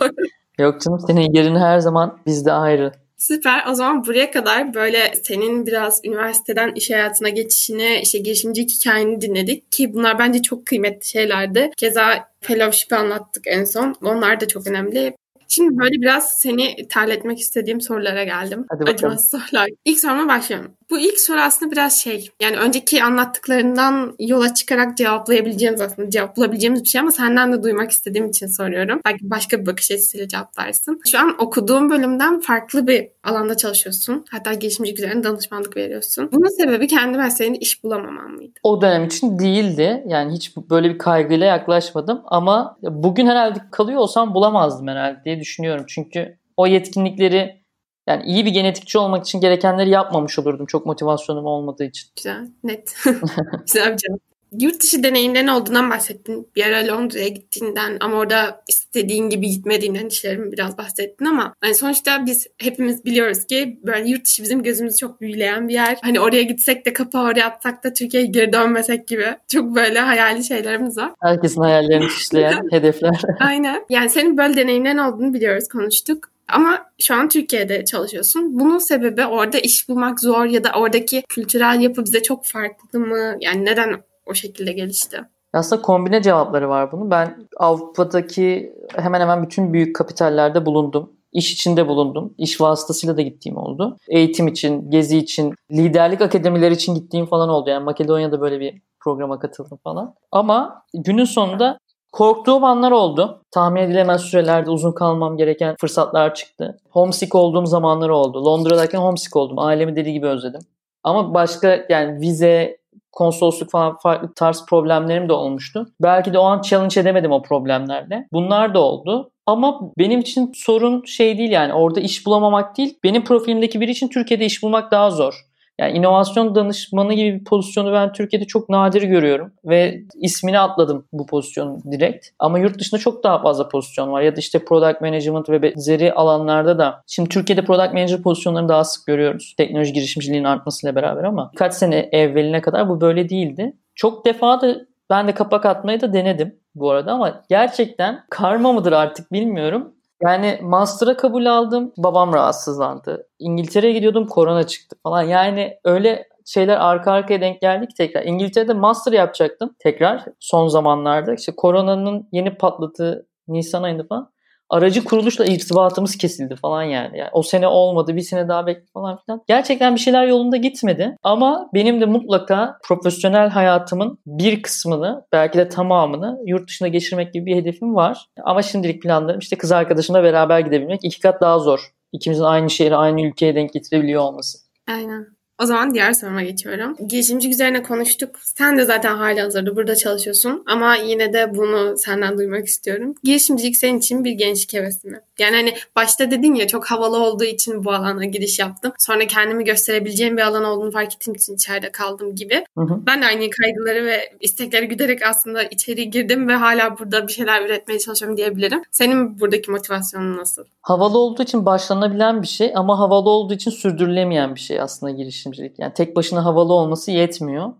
[0.00, 0.12] doğru.
[0.58, 2.92] Yok canım senin yerin her zaman bizde ayrı.
[3.16, 3.64] Süper.
[3.70, 9.72] O zaman buraya kadar böyle senin biraz üniversiteden iş hayatına geçişini, işte girişimcilik hikayeni dinledik
[9.72, 11.70] ki bunlar bence çok kıymetli şeylerdi.
[11.76, 13.94] Keza fellowship'i anlattık en son.
[14.02, 15.14] Onlar da çok önemli.
[15.48, 18.66] Şimdi böyle biraz seni terletmek istediğim sorulara geldim.
[18.68, 18.94] Hadi bakalım.
[18.94, 19.68] Acımasız sorular.
[19.84, 20.72] İlk soruma başlıyorum.
[20.90, 22.30] Bu ilk soru aslında biraz şey.
[22.42, 27.90] Yani önceki anlattıklarından yola çıkarak cevaplayabileceğimiz aslında cevap bulabileceğimiz bir şey ama senden de duymak
[27.90, 29.00] istediğim için soruyorum.
[29.04, 31.00] Belki başka bir bakış açısıyla cevaplarsın.
[31.10, 34.24] Şu an okuduğum bölümden farklı bir alanda çalışıyorsun.
[34.30, 36.30] Hatta girişimcilik üzerine danışmanlık veriyorsun.
[36.32, 38.52] Bunun sebebi kendi mesleğinde iş bulamaman mıydı?
[38.62, 40.04] O dönem için değildi.
[40.06, 45.84] Yani hiç böyle bir kaygıyla yaklaşmadım ama bugün herhalde kalıyor olsam bulamazdım herhalde diye düşünüyorum.
[45.88, 47.65] Çünkü o yetkinlikleri
[48.06, 52.10] yani iyi bir genetikçi olmak için gerekenleri yapmamış olurdum çok motivasyonum olmadığı için.
[52.16, 52.96] Güzel, net.
[53.66, 54.20] Güzel bir cevap.
[54.52, 56.48] Yurt dışı deneyimlerin olduğundan bahsettin.
[56.56, 62.26] Bir ara Londra'ya gittiğinden ama orada istediğin gibi gitmediğinden işlerimi biraz bahsettin ama hani sonuçta
[62.26, 65.98] biz hepimiz biliyoruz ki böyle yurt dışı bizim gözümüzü çok büyüleyen bir yer.
[66.02, 69.26] Hani oraya gitsek de kapağı oraya atsak da Türkiye'ye geri dönmesek gibi.
[69.48, 71.12] Çok böyle hayali şeylerimiz var.
[71.22, 73.20] Herkesin hayallerini süsleyen hedefler.
[73.40, 73.84] Aynen.
[73.90, 76.35] Yani senin böyle deneyimlerin olduğunu biliyoruz, konuştuk.
[76.52, 78.60] Ama şu an Türkiye'de çalışıyorsun.
[78.60, 83.36] Bunun sebebi orada iş bulmak zor ya da oradaki kültürel yapı bize çok farklı mı?
[83.40, 85.20] Yani neden o şekilde gelişti?
[85.52, 87.10] Aslında kombine cevapları var bunun.
[87.10, 91.12] Ben Avrupa'daki hemen hemen bütün büyük kapitallerde bulundum.
[91.32, 92.34] İş içinde bulundum.
[92.38, 93.96] İş vasıtasıyla da gittiğim oldu.
[94.08, 97.70] Eğitim için, gezi için, liderlik akademileri için gittiğim falan oldu.
[97.70, 100.14] Yani Makedonya'da böyle bir programa katıldım falan.
[100.32, 101.78] Ama günün sonunda
[102.16, 103.40] Korktuğum anlar oldu.
[103.50, 106.78] Tahmin edilemez sürelerde uzun kalmam gereken fırsatlar çıktı.
[106.90, 108.44] Homesick olduğum zamanlar oldu.
[108.44, 109.58] Londra'dayken homesick oldum.
[109.58, 110.60] Ailemi deli gibi özledim.
[111.04, 112.76] Ama başka yani vize,
[113.12, 115.86] konsolosluk falan farklı tarz problemlerim de olmuştu.
[116.02, 118.28] Belki de o an challenge edemedim o problemlerle.
[118.32, 119.30] Bunlar da oldu.
[119.46, 122.98] Ama benim için sorun şey değil yani orada iş bulamamak değil.
[123.04, 125.46] Benim profilimdeki biri için Türkiye'de iş bulmak daha zor.
[125.78, 131.26] Yani inovasyon danışmanı gibi bir pozisyonu ben Türkiye'de çok nadir görüyorum ve ismini atladım bu
[131.26, 132.26] pozisyonu direkt.
[132.38, 136.12] Ama yurt dışında çok daha fazla pozisyon var ya da işte product management ve benzeri
[136.12, 137.02] alanlarda da.
[137.06, 139.54] Şimdi Türkiye'de product manager pozisyonlarını daha sık görüyoruz.
[139.58, 143.76] Teknoloji girişimciliğinin artmasıyla beraber ama birkaç sene evveline kadar bu böyle değildi.
[143.94, 144.76] Çok defa da
[145.10, 149.95] ben de kapak atmayı da denedim bu arada ama gerçekten karma mıdır artık bilmiyorum.
[150.22, 151.92] Yani master'a kabul aldım.
[151.96, 153.28] Babam rahatsızlandı.
[153.38, 154.26] İngiltere'ye gidiyordum.
[154.26, 155.22] Korona çıktı falan.
[155.22, 158.22] Yani öyle şeyler arka arkaya denk geldik tekrar.
[158.22, 161.34] İngiltere'de master yapacaktım tekrar son zamanlarda.
[161.34, 164.30] İşte koronanın yeni patladığı Nisan ayında falan
[164.70, 167.18] aracı kuruluşla irtibatımız kesildi falan yani.
[167.18, 167.30] yani.
[167.32, 169.42] O sene olmadı bir sene daha bekle falan filan.
[169.46, 171.16] Gerçekten bir şeyler yolunda gitmedi.
[171.22, 177.46] Ama benim de mutlaka profesyonel hayatımın bir kısmını belki de tamamını yurt dışına geçirmek gibi
[177.46, 178.26] bir hedefim var.
[178.44, 181.90] Ama şimdilik planlarım işte kız arkadaşımla beraber gidebilmek iki kat daha zor.
[182.12, 184.58] İkimizin aynı şehre aynı ülkeye denk getirebiliyor olması.
[184.88, 185.35] Aynen.
[185.62, 186.96] O zaman diğer soruma geçiyorum.
[187.08, 188.30] Girişimci üzerine konuştuk.
[188.42, 190.62] Sen de zaten hali hazırda burada çalışıyorsun.
[190.66, 193.14] Ama yine de bunu senden duymak istiyorum.
[193.22, 195.20] Girişimcilik senin için bir gençlik hevesi mi?
[195.38, 198.92] Yani hani başta dedin ya çok havalı olduğu için bu alana giriş yaptım.
[198.98, 202.64] Sonra kendimi gösterebileceğim bir alan olduğunu fark ettiğim için içeride kaldım gibi.
[202.78, 203.06] Hı hı.
[203.06, 207.62] Ben de aynı kaygıları ve istekleri güderek aslında içeri girdim ve hala burada bir şeyler
[207.62, 208.82] üretmeye çalışıyorum diyebilirim.
[208.90, 210.64] Senin buradaki motivasyonun nasıl?
[210.82, 215.12] Havalı olduğu için başlanabilen bir şey ama havalı olduğu için sürdürülemeyen bir şey aslında
[215.50, 215.78] girişimcilik.
[215.78, 217.72] Yani tek başına havalı olması yetmiyor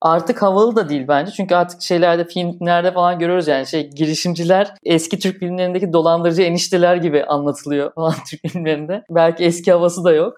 [0.00, 1.32] artık havalı da değil bence.
[1.32, 7.24] Çünkü artık şeylerde filmlerde falan görüyoruz yani şey girişimciler eski Türk filmlerindeki dolandırıcı enişteler gibi
[7.24, 9.02] anlatılıyor falan Türk filmlerinde.
[9.10, 10.34] Belki eski havası da yok.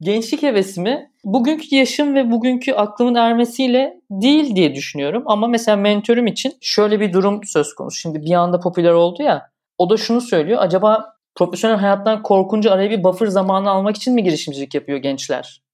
[0.00, 1.10] Gençlik hevesi mi?
[1.24, 5.22] Bugünkü yaşım ve bugünkü aklımın ermesiyle değil diye düşünüyorum.
[5.26, 7.96] Ama mesela mentörüm için şöyle bir durum söz konusu.
[7.96, 9.50] Şimdi bir anda popüler oldu ya.
[9.78, 10.58] O da şunu söylüyor.
[10.62, 15.65] Acaba profesyonel hayattan korkunca araya bir buffer zamanı almak için mi girişimcilik yapıyor gençler?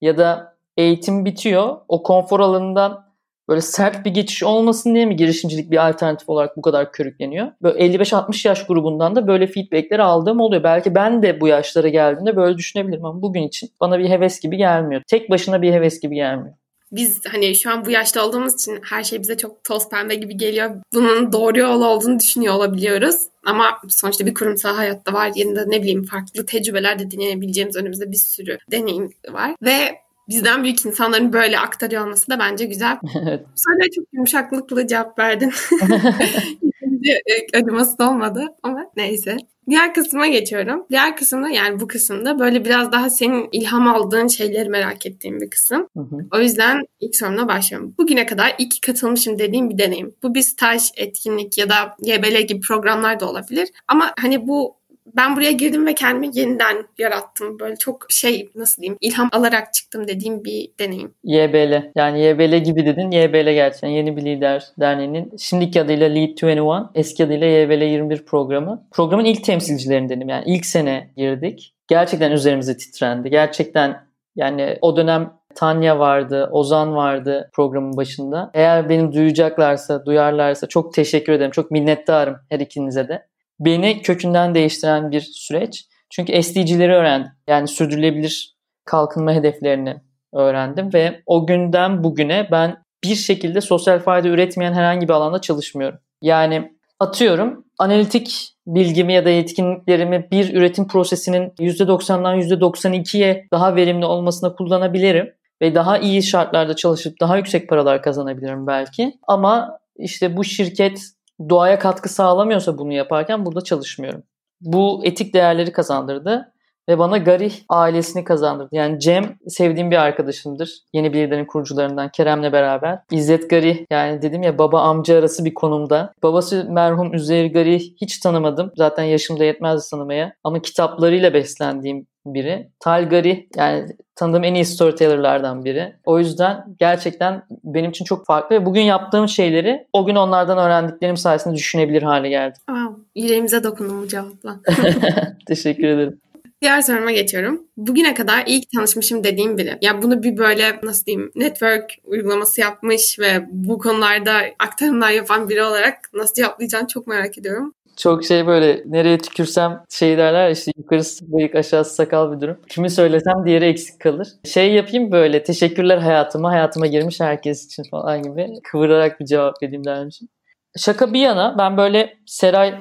[0.00, 1.76] Ya da eğitim bitiyor.
[1.88, 3.08] O konfor alanından
[3.48, 7.48] böyle sert bir geçiş olmasın diye mi girişimcilik bir alternatif olarak bu kadar körükleniyor?
[7.62, 10.62] Böyle 55-60 yaş grubundan da böyle feedbackleri aldığım oluyor.
[10.62, 14.56] Belki ben de bu yaşlara geldiğimde böyle düşünebilirim ama bugün için bana bir heves gibi
[14.56, 15.02] gelmiyor.
[15.06, 16.54] Tek başına bir heves gibi gelmiyor
[16.92, 20.36] biz hani şu an bu yaşta olduğumuz için her şey bize çok toz pembe gibi
[20.36, 20.70] geliyor.
[20.94, 23.16] Bunun doğru yol olduğunu düşünüyor olabiliyoruz.
[23.44, 25.32] Ama sonuçta bir kurumsal hayatta var.
[25.34, 29.54] Yanında ne bileyim farklı tecrübeler de dinleyebileceğimiz önümüzde bir sürü deneyim var.
[29.62, 29.98] Ve
[30.28, 32.98] bizden büyük insanların böyle aktarıyor olması da bence güzel.
[33.22, 33.40] evet.
[33.54, 35.52] Sonra çok yumuşaklıkla cevap verdin.
[36.98, 39.36] İkinci e, acımasız olmadı ama neyse.
[39.68, 40.86] Diğer kısma geçiyorum.
[40.90, 45.50] Diğer kısımda yani bu kısımda böyle biraz daha senin ilham aldığın şeyleri merak ettiğim bir
[45.50, 45.88] kısım.
[45.96, 46.16] Hı hı.
[46.34, 47.94] O yüzden ilk sorumla başlıyorum.
[47.98, 50.14] Bugüne kadar ilk katılmışım dediğim bir deneyim.
[50.22, 53.68] Bu bir staj, etkinlik ya da YBL gibi programlar da olabilir.
[53.88, 54.77] Ama hani bu
[55.18, 57.58] ben buraya girdim ve kendimi yeniden yarattım.
[57.58, 61.14] Böyle çok şey nasıl diyeyim ilham alarak çıktım dediğim bir deneyim.
[61.24, 66.86] YBL yani YBL gibi dedin YBL gerçekten Yeni Bir Lider Derneği'nin şimdiki adıyla Lead 21
[66.94, 68.86] eski adıyla YBL 21 programı.
[68.90, 71.74] Programın ilk temsilcilerindenim yani ilk sene girdik.
[71.88, 73.30] Gerçekten üzerimize titrendi.
[73.30, 78.50] Gerçekten yani o dönem Tanya vardı, Ozan vardı programın başında.
[78.54, 81.50] Eğer beni duyacaklarsa, duyarlarsa çok teşekkür ederim.
[81.50, 83.26] Çok minnettarım her ikinize de
[83.60, 85.84] beni kökünden değiştiren bir süreç.
[86.10, 87.30] Çünkü SDG'leri öğrendim.
[87.48, 89.96] Yani sürdürülebilir kalkınma hedeflerini
[90.32, 95.98] öğrendim ve o günden bugüne ben bir şekilde sosyal fayda üretmeyen herhangi bir alanda çalışmıyorum.
[96.22, 104.54] Yani atıyorum analitik bilgimi ya da yetkinliklerimi bir üretim prosesinin %90'dan %92'ye daha verimli olmasına
[104.54, 109.12] kullanabilirim ve daha iyi şartlarda çalışıp daha yüksek paralar kazanabilirim belki.
[109.26, 111.00] Ama işte bu şirket
[111.48, 114.22] doğaya katkı sağlamıyorsa bunu yaparken burada çalışmıyorum.
[114.60, 116.52] Bu etik değerleri kazandırdı
[116.88, 118.68] ve bana Garih ailesini kazandırdı.
[118.72, 120.70] Yani Cem sevdiğim bir arkadaşımdır.
[120.92, 122.98] Yeni bir kurucularından Kerem'le beraber.
[123.10, 126.12] İzzet Garih yani dedim ya baba amca arası bir konumda.
[126.22, 128.72] Babası merhum Üzeyir Garih hiç tanımadım.
[128.76, 130.32] Zaten yaşımda yetmezdi tanımaya.
[130.44, 132.68] Ama kitaplarıyla beslendiğim biri.
[132.80, 133.86] Talgari yani
[134.16, 135.94] tanıdığım en iyi storytellerlardan biri.
[136.04, 141.16] O yüzden gerçekten benim için çok farklı ve bugün yaptığım şeyleri o gün onlardan öğrendiklerim
[141.16, 142.62] sayesinde düşünebilir hale geldim.
[142.66, 144.56] Wow, yüreğimize dokundun bu cevapla.
[145.46, 146.20] Teşekkür ederim.
[146.62, 147.62] Diğer soruma geçiyorum.
[147.76, 149.78] Bugüne kadar ilk tanışmışım dediğim biri.
[149.82, 155.62] Ya bunu bir böyle nasıl diyeyim network uygulaması yapmış ve bu konularda aktarımlar yapan biri
[155.62, 161.32] olarak nasıl cevaplayacağını çok merak ediyorum çok şey böyle nereye tükürsem şey derler işte yukarısı
[161.32, 162.60] bıyık aşağısı sakal bir durum.
[162.68, 164.28] Kimi söylesem diğeri eksik kalır.
[164.44, 169.84] Şey yapayım böyle teşekkürler hayatıma hayatıma girmiş herkes için falan gibi kıvırarak bir cevap vereyim
[169.84, 170.28] dermişim.
[170.76, 172.74] Şaka bir yana ben böyle Seray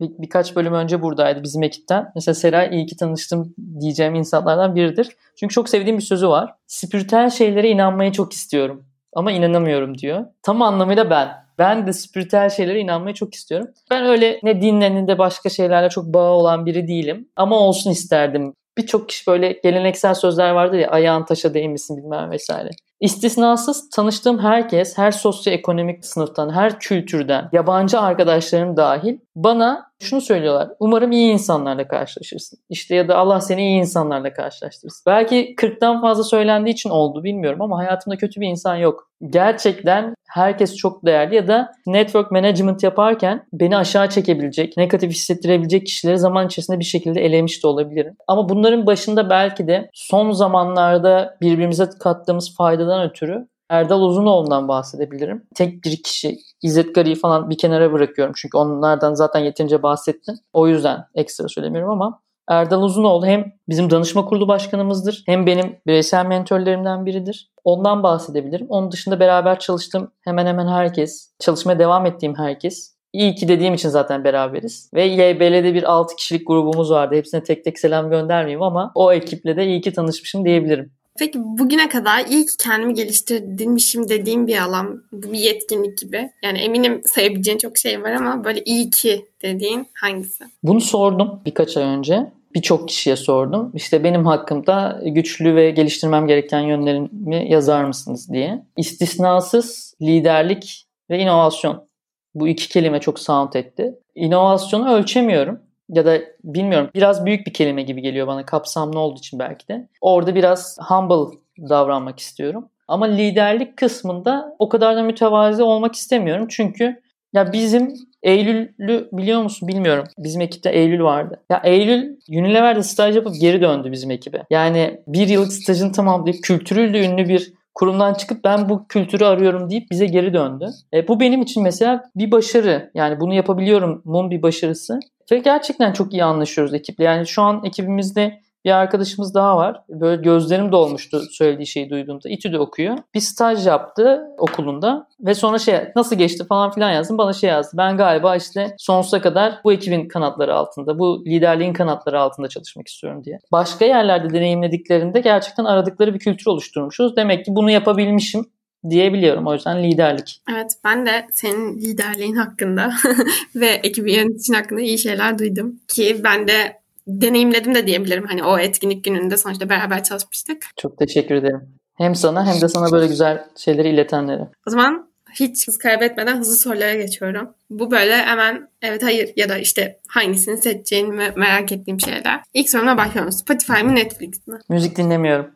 [0.00, 2.12] Bir, birkaç bölüm önce buradaydı bizim ekipten.
[2.14, 5.16] Mesela Seray iyi ki tanıştım diyeceğim insanlardan biridir.
[5.36, 6.54] Çünkü çok sevdiğim bir sözü var.
[6.66, 10.24] Spiritüel şeylere inanmayı çok istiyorum ama inanamıyorum diyor.
[10.42, 11.41] Tam anlamıyla ben.
[11.58, 13.68] Ben de spiritüel şeylere inanmayı çok istiyorum.
[13.90, 17.28] Ben öyle ne dinle ne de başka şeylerle çok bağı olan biri değilim.
[17.36, 18.54] Ama olsun isterdim.
[18.78, 22.70] Birçok kişi böyle geleneksel sözler vardır ya ayağın taşa değmesin bilmem vesaire.
[23.00, 30.68] İstisnasız tanıştığım herkes, her sosyoekonomik sınıftan, her kültürden, yabancı arkadaşlarım dahil bana şunu söylüyorlar.
[30.80, 32.58] Umarım iyi insanlarla karşılaşırsın.
[32.68, 35.02] İşte ya da Allah seni iyi insanlarla karşılaştırsın.
[35.06, 39.08] Belki 40'tan fazla söylendiği için oldu bilmiyorum ama hayatımda kötü bir insan yok.
[39.30, 46.18] Gerçekten herkes çok değerli ya da network management yaparken beni aşağı çekebilecek, negatif hissettirebilecek kişileri
[46.18, 48.16] zaman içerisinde bir şekilde elemiş de olabilirim.
[48.28, 55.42] Ama bunların başında belki de son zamanlarda birbirimize kattığımız faydadan ötürü Erdal Uzunoğlu'ndan bahsedebilirim.
[55.54, 58.34] Tek bir kişi İzzet Gari'yi falan bir kenara bırakıyorum.
[58.36, 60.34] Çünkü onlardan zaten yeterince bahsettim.
[60.52, 66.26] O yüzden ekstra söylemiyorum ama Erdal Uzunoğlu hem bizim danışma kurulu başkanımızdır hem benim bireysel
[66.26, 67.50] mentörlerimden biridir.
[67.64, 68.66] Ondan bahsedebilirim.
[68.68, 73.88] Onun dışında beraber çalıştığım hemen hemen herkes, çalışmaya devam ettiğim herkes İyi ki dediğim için
[73.88, 74.90] zaten beraberiz.
[74.94, 77.14] Ve YBL'de bir 6 kişilik grubumuz vardı.
[77.14, 80.92] Hepsine tek tek selam göndermeyeyim ama o ekiple de iyi ki tanışmışım diyebilirim.
[81.18, 86.30] Peki bugüne kadar iyi ki kendimi geliştirmişim dediğim bir alan, bu bir yetkinlik gibi.
[86.44, 90.44] Yani eminim sayabileceğin çok şey var ama böyle iyi ki dediğin hangisi?
[90.62, 92.32] Bunu sordum birkaç ay önce.
[92.54, 93.72] Birçok kişiye sordum.
[93.74, 98.64] İşte benim hakkımda güçlü ve geliştirmem gereken yönlerimi yazar mısınız diye.
[98.76, 101.88] İstisnasız liderlik ve inovasyon.
[102.34, 103.94] Bu iki kelime çok sound etti.
[104.14, 105.60] İnovasyonu ölçemiyorum
[105.92, 109.88] ya da bilmiyorum biraz büyük bir kelime gibi geliyor bana kapsamlı olduğu için belki de.
[110.00, 111.38] Orada biraz humble
[111.68, 112.68] davranmak istiyorum.
[112.88, 116.46] Ama liderlik kısmında o kadar da mütevazi olmak istemiyorum.
[116.50, 117.00] Çünkü
[117.32, 120.04] ya bizim Eylül'ü biliyor musun bilmiyorum.
[120.18, 121.40] Bizim ekipte Eylül vardı.
[121.50, 124.42] Ya Eylül Unilever'de staj yapıp geri döndü bizim ekibe.
[124.50, 129.90] Yani bir yıllık stajını tamamlayıp kültürüyle ünlü bir kurumdan çıkıp ben bu kültürü arıyorum deyip
[129.90, 130.70] bize geri döndü.
[130.94, 132.90] E, bu benim için mesela bir başarı.
[132.94, 135.00] Yani bunu yapabiliyorum bunun bir başarısı.
[135.32, 137.04] Ve gerçekten çok iyi anlaşıyoruz ekiple.
[137.04, 139.82] Yani şu an ekibimizde bir arkadaşımız daha var.
[139.88, 142.28] Böyle gözlerim dolmuştu söylediği şeyi duyduğumda.
[142.28, 142.98] İTÜ'de okuyor.
[143.14, 147.18] Bir staj yaptı okulunda ve sonra şey nasıl geçti falan filan yazdım.
[147.18, 147.76] Bana şey yazdı.
[147.76, 153.24] Ben galiba işte sonsuza kadar bu ekibin kanatları altında, bu liderliğin kanatları altında çalışmak istiyorum
[153.24, 153.38] diye.
[153.52, 157.16] Başka yerlerde deneyimlediklerinde gerçekten aradıkları bir kültür oluşturmuşuz.
[157.16, 158.46] Demek ki bunu yapabilmişim
[158.90, 159.46] diyebiliyorum.
[159.46, 160.42] O yüzden liderlik.
[160.52, 162.92] Evet ben de senin liderliğin hakkında
[163.54, 165.80] ve ekibi yöneticin hakkında iyi şeyler duydum.
[165.88, 168.26] Ki ben de deneyimledim de diyebilirim.
[168.26, 170.66] Hani o etkinlik gününde sonuçta beraber çalışmıştık.
[170.76, 171.68] Çok teşekkür ederim.
[171.94, 174.48] Hem sana hem de sana böyle güzel şeyleri iletenlere.
[174.66, 177.54] O zaman hiç hız kaybetmeden hızlı sorulara geçiyorum.
[177.70, 182.40] Bu böyle hemen evet hayır ya da işte hangisini seçeceğini merak ettiğim şeyler.
[182.54, 183.32] İlk sorumla başlıyorum.
[183.32, 184.58] Spotify mı Netflix mi?
[184.68, 185.50] Müzik dinlemiyorum.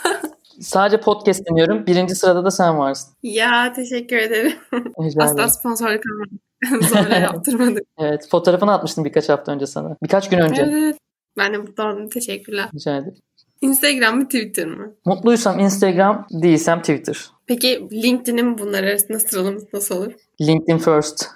[0.60, 1.86] Sadece podcast dinliyorum.
[1.86, 3.14] Birinci sırada da sen varsın.
[3.22, 4.52] Ya teşekkür ederim.
[5.18, 6.38] Asla sponsorluk almadım.
[6.82, 7.84] Zorla yaptırmadık.
[7.98, 9.96] evet fotoğrafını atmıştım birkaç hafta önce sana.
[10.02, 10.62] Birkaç gün önce.
[10.62, 10.96] Evet.
[11.38, 12.08] Ben de mutlu oldum.
[12.08, 12.68] Teşekkürler.
[12.74, 13.14] Rica ederim.
[13.60, 14.94] Instagram mı Twitter mı?
[15.04, 17.26] Mutluysam Instagram, değilsem Twitter.
[17.46, 20.12] Peki LinkedIn'in bunlar arasında sıralaması nasıl olur?
[20.40, 21.26] LinkedIn first.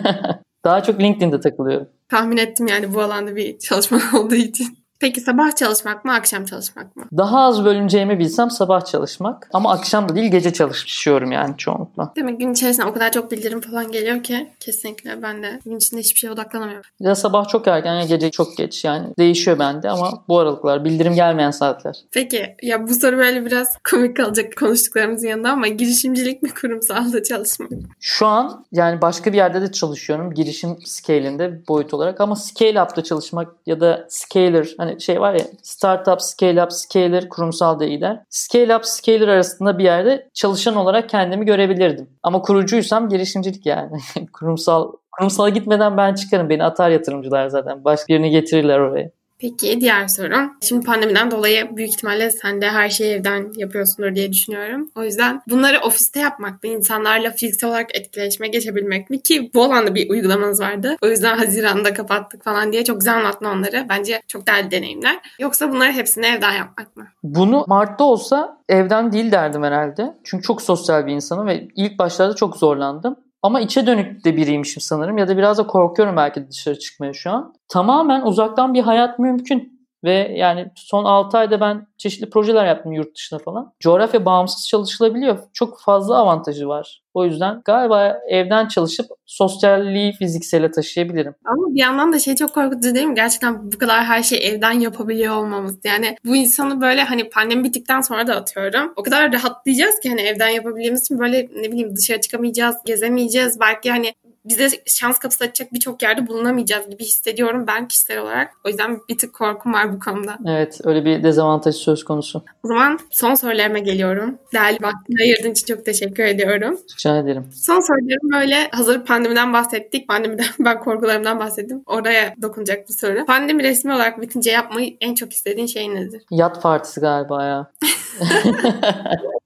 [0.64, 1.88] Daha çok LinkedIn'de takılıyorum.
[2.08, 4.78] Tahmin ettim yani bu alanda bir çalışma olduğu için.
[5.02, 7.04] Peki sabah çalışmak mı, akşam çalışmak mı?
[7.16, 9.48] Daha az bölüneceğimi bilsem sabah çalışmak.
[9.52, 12.12] Ama akşam da değil gece çalışıyorum yani çoğunlukla.
[12.16, 16.00] Demek gün içerisinde o kadar çok bildirim falan geliyor ki kesinlikle ben de gün içinde
[16.00, 16.90] hiçbir şeye odaklanamıyorum.
[17.00, 21.14] Ya sabah çok erken ya gece çok geç yani değişiyor bende ama bu aralıklar bildirim
[21.14, 21.96] gelmeyen saatler.
[22.12, 27.70] Peki ya bu soru böyle biraz komik kalacak konuştuklarımızın yanında ama girişimcilik mi kurumsalda çalışmak?
[28.00, 33.04] Şu an yani başka bir yerde de çalışıyorum girişim scale'inde boyut olarak ama scale up'ta
[33.04, 38.22] çalışmak ya da scaler hani şey var ya startup, scale up, scaler kurumsal değiller.
[38.28, 42.08] Scale up, scaler arasında bir yerde çalışan olarak kendimi görebilirdim.
[42.22, 43.98] Ama kurucuysam girişimcilik yani.
[44.32, 46.48] kurumsal kurumsala gitmeden ben çıkarım.
[46.48, 47.84] Beni atar yatırımcılar zaten.
[47.84, 49.10] Başka birini getirirler oraya.
[49.42, 50.36] Peki diğer soru.
[50.60, 54.90] Şimdi pandemiden dolayı büyük ihtimalle sen de her şeyi evden yapıyorsundur diye düşünüyorum.
[54.96, 56.70] O yüzden bunları ofiste yapmak mı?
[56.70, 59.22] insanlarla fiziksel olarak etkileşime geçebilmek mi?
[59.22, 60.96] Ki bu alanda bir uygulamanız vardı.
[61.02, 63.86] O yüzden Haziran'da kapattık falan diye çok güzel anlattın onları.
[63.88, 65.20] Bence çok değerli deneyimler.
[65.38, 67.06] Yoksa bunları hepsini evden yapmak mı?
[67.22, 70.14] Bunu Mart'ta olsa evden değil derdim herhalde.
[70.24, 73.16] Çünkü çok sosyal bir insanım ve ilk başlarda çok zorlandım.
[73.42, 77.30] Ama içe dönük de biriymişim sanırım ya da biraz da korkuyorum belki dışarı çıkmaya şu
[77.30, 77.54] an.
[77.68, 79.81] Tamamen uzaktan bir hayat mümkün.
[80.04, 83.72] Ve yani son 6 ayda ben çeşitli projeler yaptım yurt dışında falan.
[83.80, 85.38] Coğrafya bağımsız çalışılabiliyor.
[85.52, 87.02] Çok fazla avantajı var.
[87.14, 91.34] O yüzden galiba evden çalışıp sosyalliği fiziksele taşıyabilirim.
[91.44, 93.14] Ama bir yandan da şey çok korkutucu değil mi?
[93.14, 95.78] Gerçekten bu kadar her şeyi evden yapabiliyor olmamız.
[95.84, 98.92] Yani bu insanı böyle hani pandemi bittikten sonra da atıyorum.
[98.96, 103.60] O kadar rahatlayacağız ki hani evden yapabildiğimiz için böyle ne bileyim dışarı çıkamayacağız, gezemeyeceğiz.
[103.60, 108.52] Belki hani bize şans kapısı açacak birçok yerde bulunamayacağız gibi hissediyorum ben kişisel olarak.
[108.64, 110.38] O yüzden bir tık korkum var bu konuda.
[110.46, 112.44] Evet öyle bir dezavantaj söz konusu.
[112.62, 114.38] O zaman son sorularıma geliyorum.
[114.54, 116.78] Değerli vaktini ayırdığın için çok teşekkür ediyorum.
[116.98, 117.46] Rica ederim.
[117.54, 120.08] Son sorularım böyle hazır pandemiden bahsettik.
[120.08, 121.82] Pandemiden ben korkularımdan bahsettim.
[121.86, 123.26] Oraya dokunacak bir soru.
[123.26, 126.22] Pandemi resmi olarak bitince yapmayı en çok istediğin şey nedir?
[126.30, 127.70] Yat partisi galiba ya.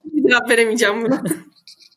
[0.05, 1.22] bir cevap veremeyeceğim buna.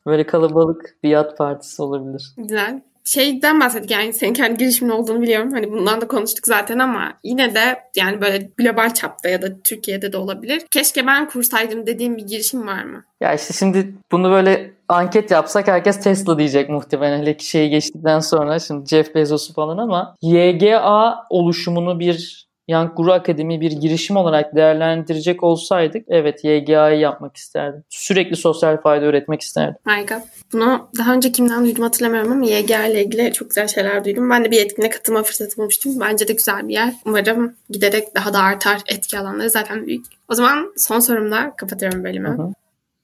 [0.06, 2.34] Böyle kalabalık bir yat partisi olabilir.
[2.36, 5.52] Güzel şeyden bahsettik yani senin kendi girişimin olduğunu biliyorum.
[5.52, 10.12] Hani bundan da konuştuk zaten ama yine de yani böyle global çapta ya da Türkiye'de
[10.12, 10.62] de olabilir.
[10.70, 13.04] Keşke ben kursaydım dediğim bir girişim var mı?
[13.20, 17.20] Ya işte şimdi bunu böyle anket yapsak herkes Tesla diyecek muhtemelen.
[17.20, 23.12] Hele ki şeyi geçtikten sonra şimdi Jeff Bezos'u falan ama YGA oluşumunu bir Young Guru
[23.12, 27.84] Akademi bir girişim olarak değerlendirecek olsaydık evet YGA'yı yapmak isterdim.
[27.88, 29.74] Sürekli sosyal fayda üretmek isterdim.
[29.84, 30.24] Harika.
[30.52, 34.30] Bunu daha önce kimden duydum hatırlamıyorum ama YGA ile ilgili çok güzel şeyler duydum.
[34.30, 36.00] Ben de bir etkinliğe katılma fırsatı bulmuştum.
[36.00, 36.94] Bence de güzel bir yer.
[37.04, 40.06] Umarım giderek daha da artar etki alanları zaten büyük.
[40.28, 42.28] O zaman son sorumla kapatıyorum bölümü.
[42.28, 42.52] Hı hı.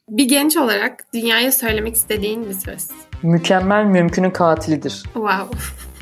[0.09, 2.89] Bir genç olarak dünyaya söylemek istediğin bir söz.
[3.23, 5.03] Mükemmel mümkünün katilidir.
[5.15, 5.59] Wow.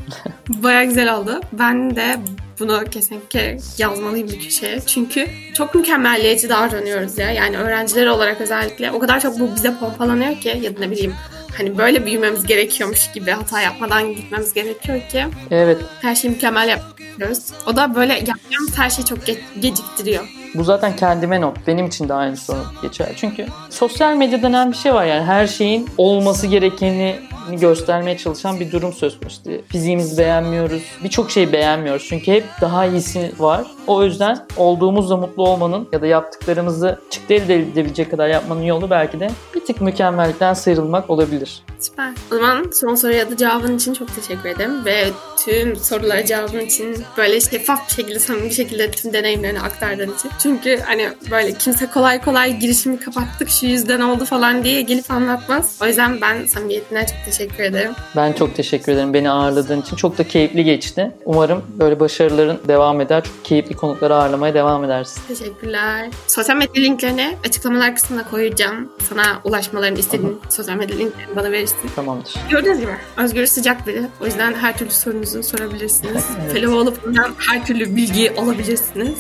[0.49, 1.41] Baya güzel oldu.
[1.53, 2.17] Ben de
[2.61, 4.81] bunu kesinlikle yazmalıyım bir köşeye.
[4.81, 7.31] Çünkü çok mükemmelliyetçi davranıyoruz ya.
[7.31, 11.15] Yani öğrenciler olarak özellikle o kadar çok bu bize pompalanıyor ki ya da ne bileyim
[11.59, 15.25] hani böyle büyümemiz gerekiyormuş gibi hata yapmadan gitmemiz gerekiyor ki.
[15.51, 15.79] Evet.
[16.03, 17.39] Her şeyi mükemmel yapıyoruz.
[17.67, 20.29] O da böyle yapacağımız her şeyi çok ge- geciktiriyor.
[20.55, 21.57] Bu zaten kendime not.
[21.67, 23.13] Benim için de aynı sorun geçer.
[23.17, 27.17] Çünkü sosyal medya denen bir şey var yani her şeyin olması gerekeni
[27.53, 29.41] göstermeye çalışan bir durum söz konusu.
[29.69, 30.83] Fiziğimizi beğenmiyoruz.
[31.05, 32.07] Birçok şeyi beğenmiyoruz.
[32.09, 33.67] Çünkü hep daha iyisi var.
[33.87, 39.21] O yüzden olduğumuzda mutlu olmanın ya da yaptıklarımızı çıktı elde edebilecek kadar yapmanın yolu belki
[39.21, 39.31] de
[39.65, 41.63] bir tık mükemmellikten sıyrılmak olabilir.
[41.79, 42.13] Süper.
[42.33, 44.85] O zaman son soruya da cevabın için çok teşekkür ederim.
[44.85, 45.11] Ve
[45.45, 50.31] tüm sorulara cevabın için böyle şeffaf bir şekilde, samimi bir şekilde tüm deneyimlerini aktardığın için.
[50.43, 55.79] Çünkü hani böyle kimse kolay kolay girişimi kapattık şu yüzden oldu falan diye gelip anlatmaz.
[55.83, 57.93] O yüzden ben samimiyetine çok teşekkür ederim.
[58.17, 59.97] Ben çok teşekkür ederim beni ağırladığın için.
[59.97, 61.13] Çok da keyifli geçti.
[61.25, 63.25] Umarım böyle başarıların devam eder.
[63.25, 65.23] Çok keyifli konukları ağırlamaya devam edersin.
[65.29, 66.11] Teşekkürler.
[66.27, 68.93] Sosyal medya linklerini açıklamalar kısmına koyacağım.
[69.09, 71.77] Sana ulaşmalarını istediğin sosyal medya linklerini bana verirsin.
[71.97, 72.35] Tamamdır.
[72.51, 74.03] Gördüğünüz gibi Özgür sıcak biri.
[74.21, 76.25] O yüzden her türlü sorunuzu sorabilirsiniz.
[76.43, 76.53] evet.
[76.53, 77.01] Fellow olup
[77.39, 79.19] her türlü bilgi alabilirsiniz.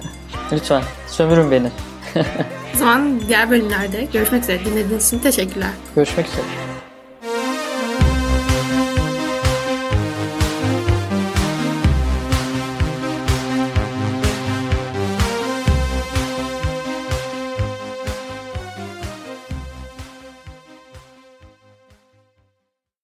[0.52, 1.70] Lütfen sömürün beni.
[2.74, 4.64] o zaman diğer bölümlerde görüşmek üzere.
[4.64, 5.70] Dinlediğiniz için teşekkürler.
[5.96, 6.75] Görüşmek üzere.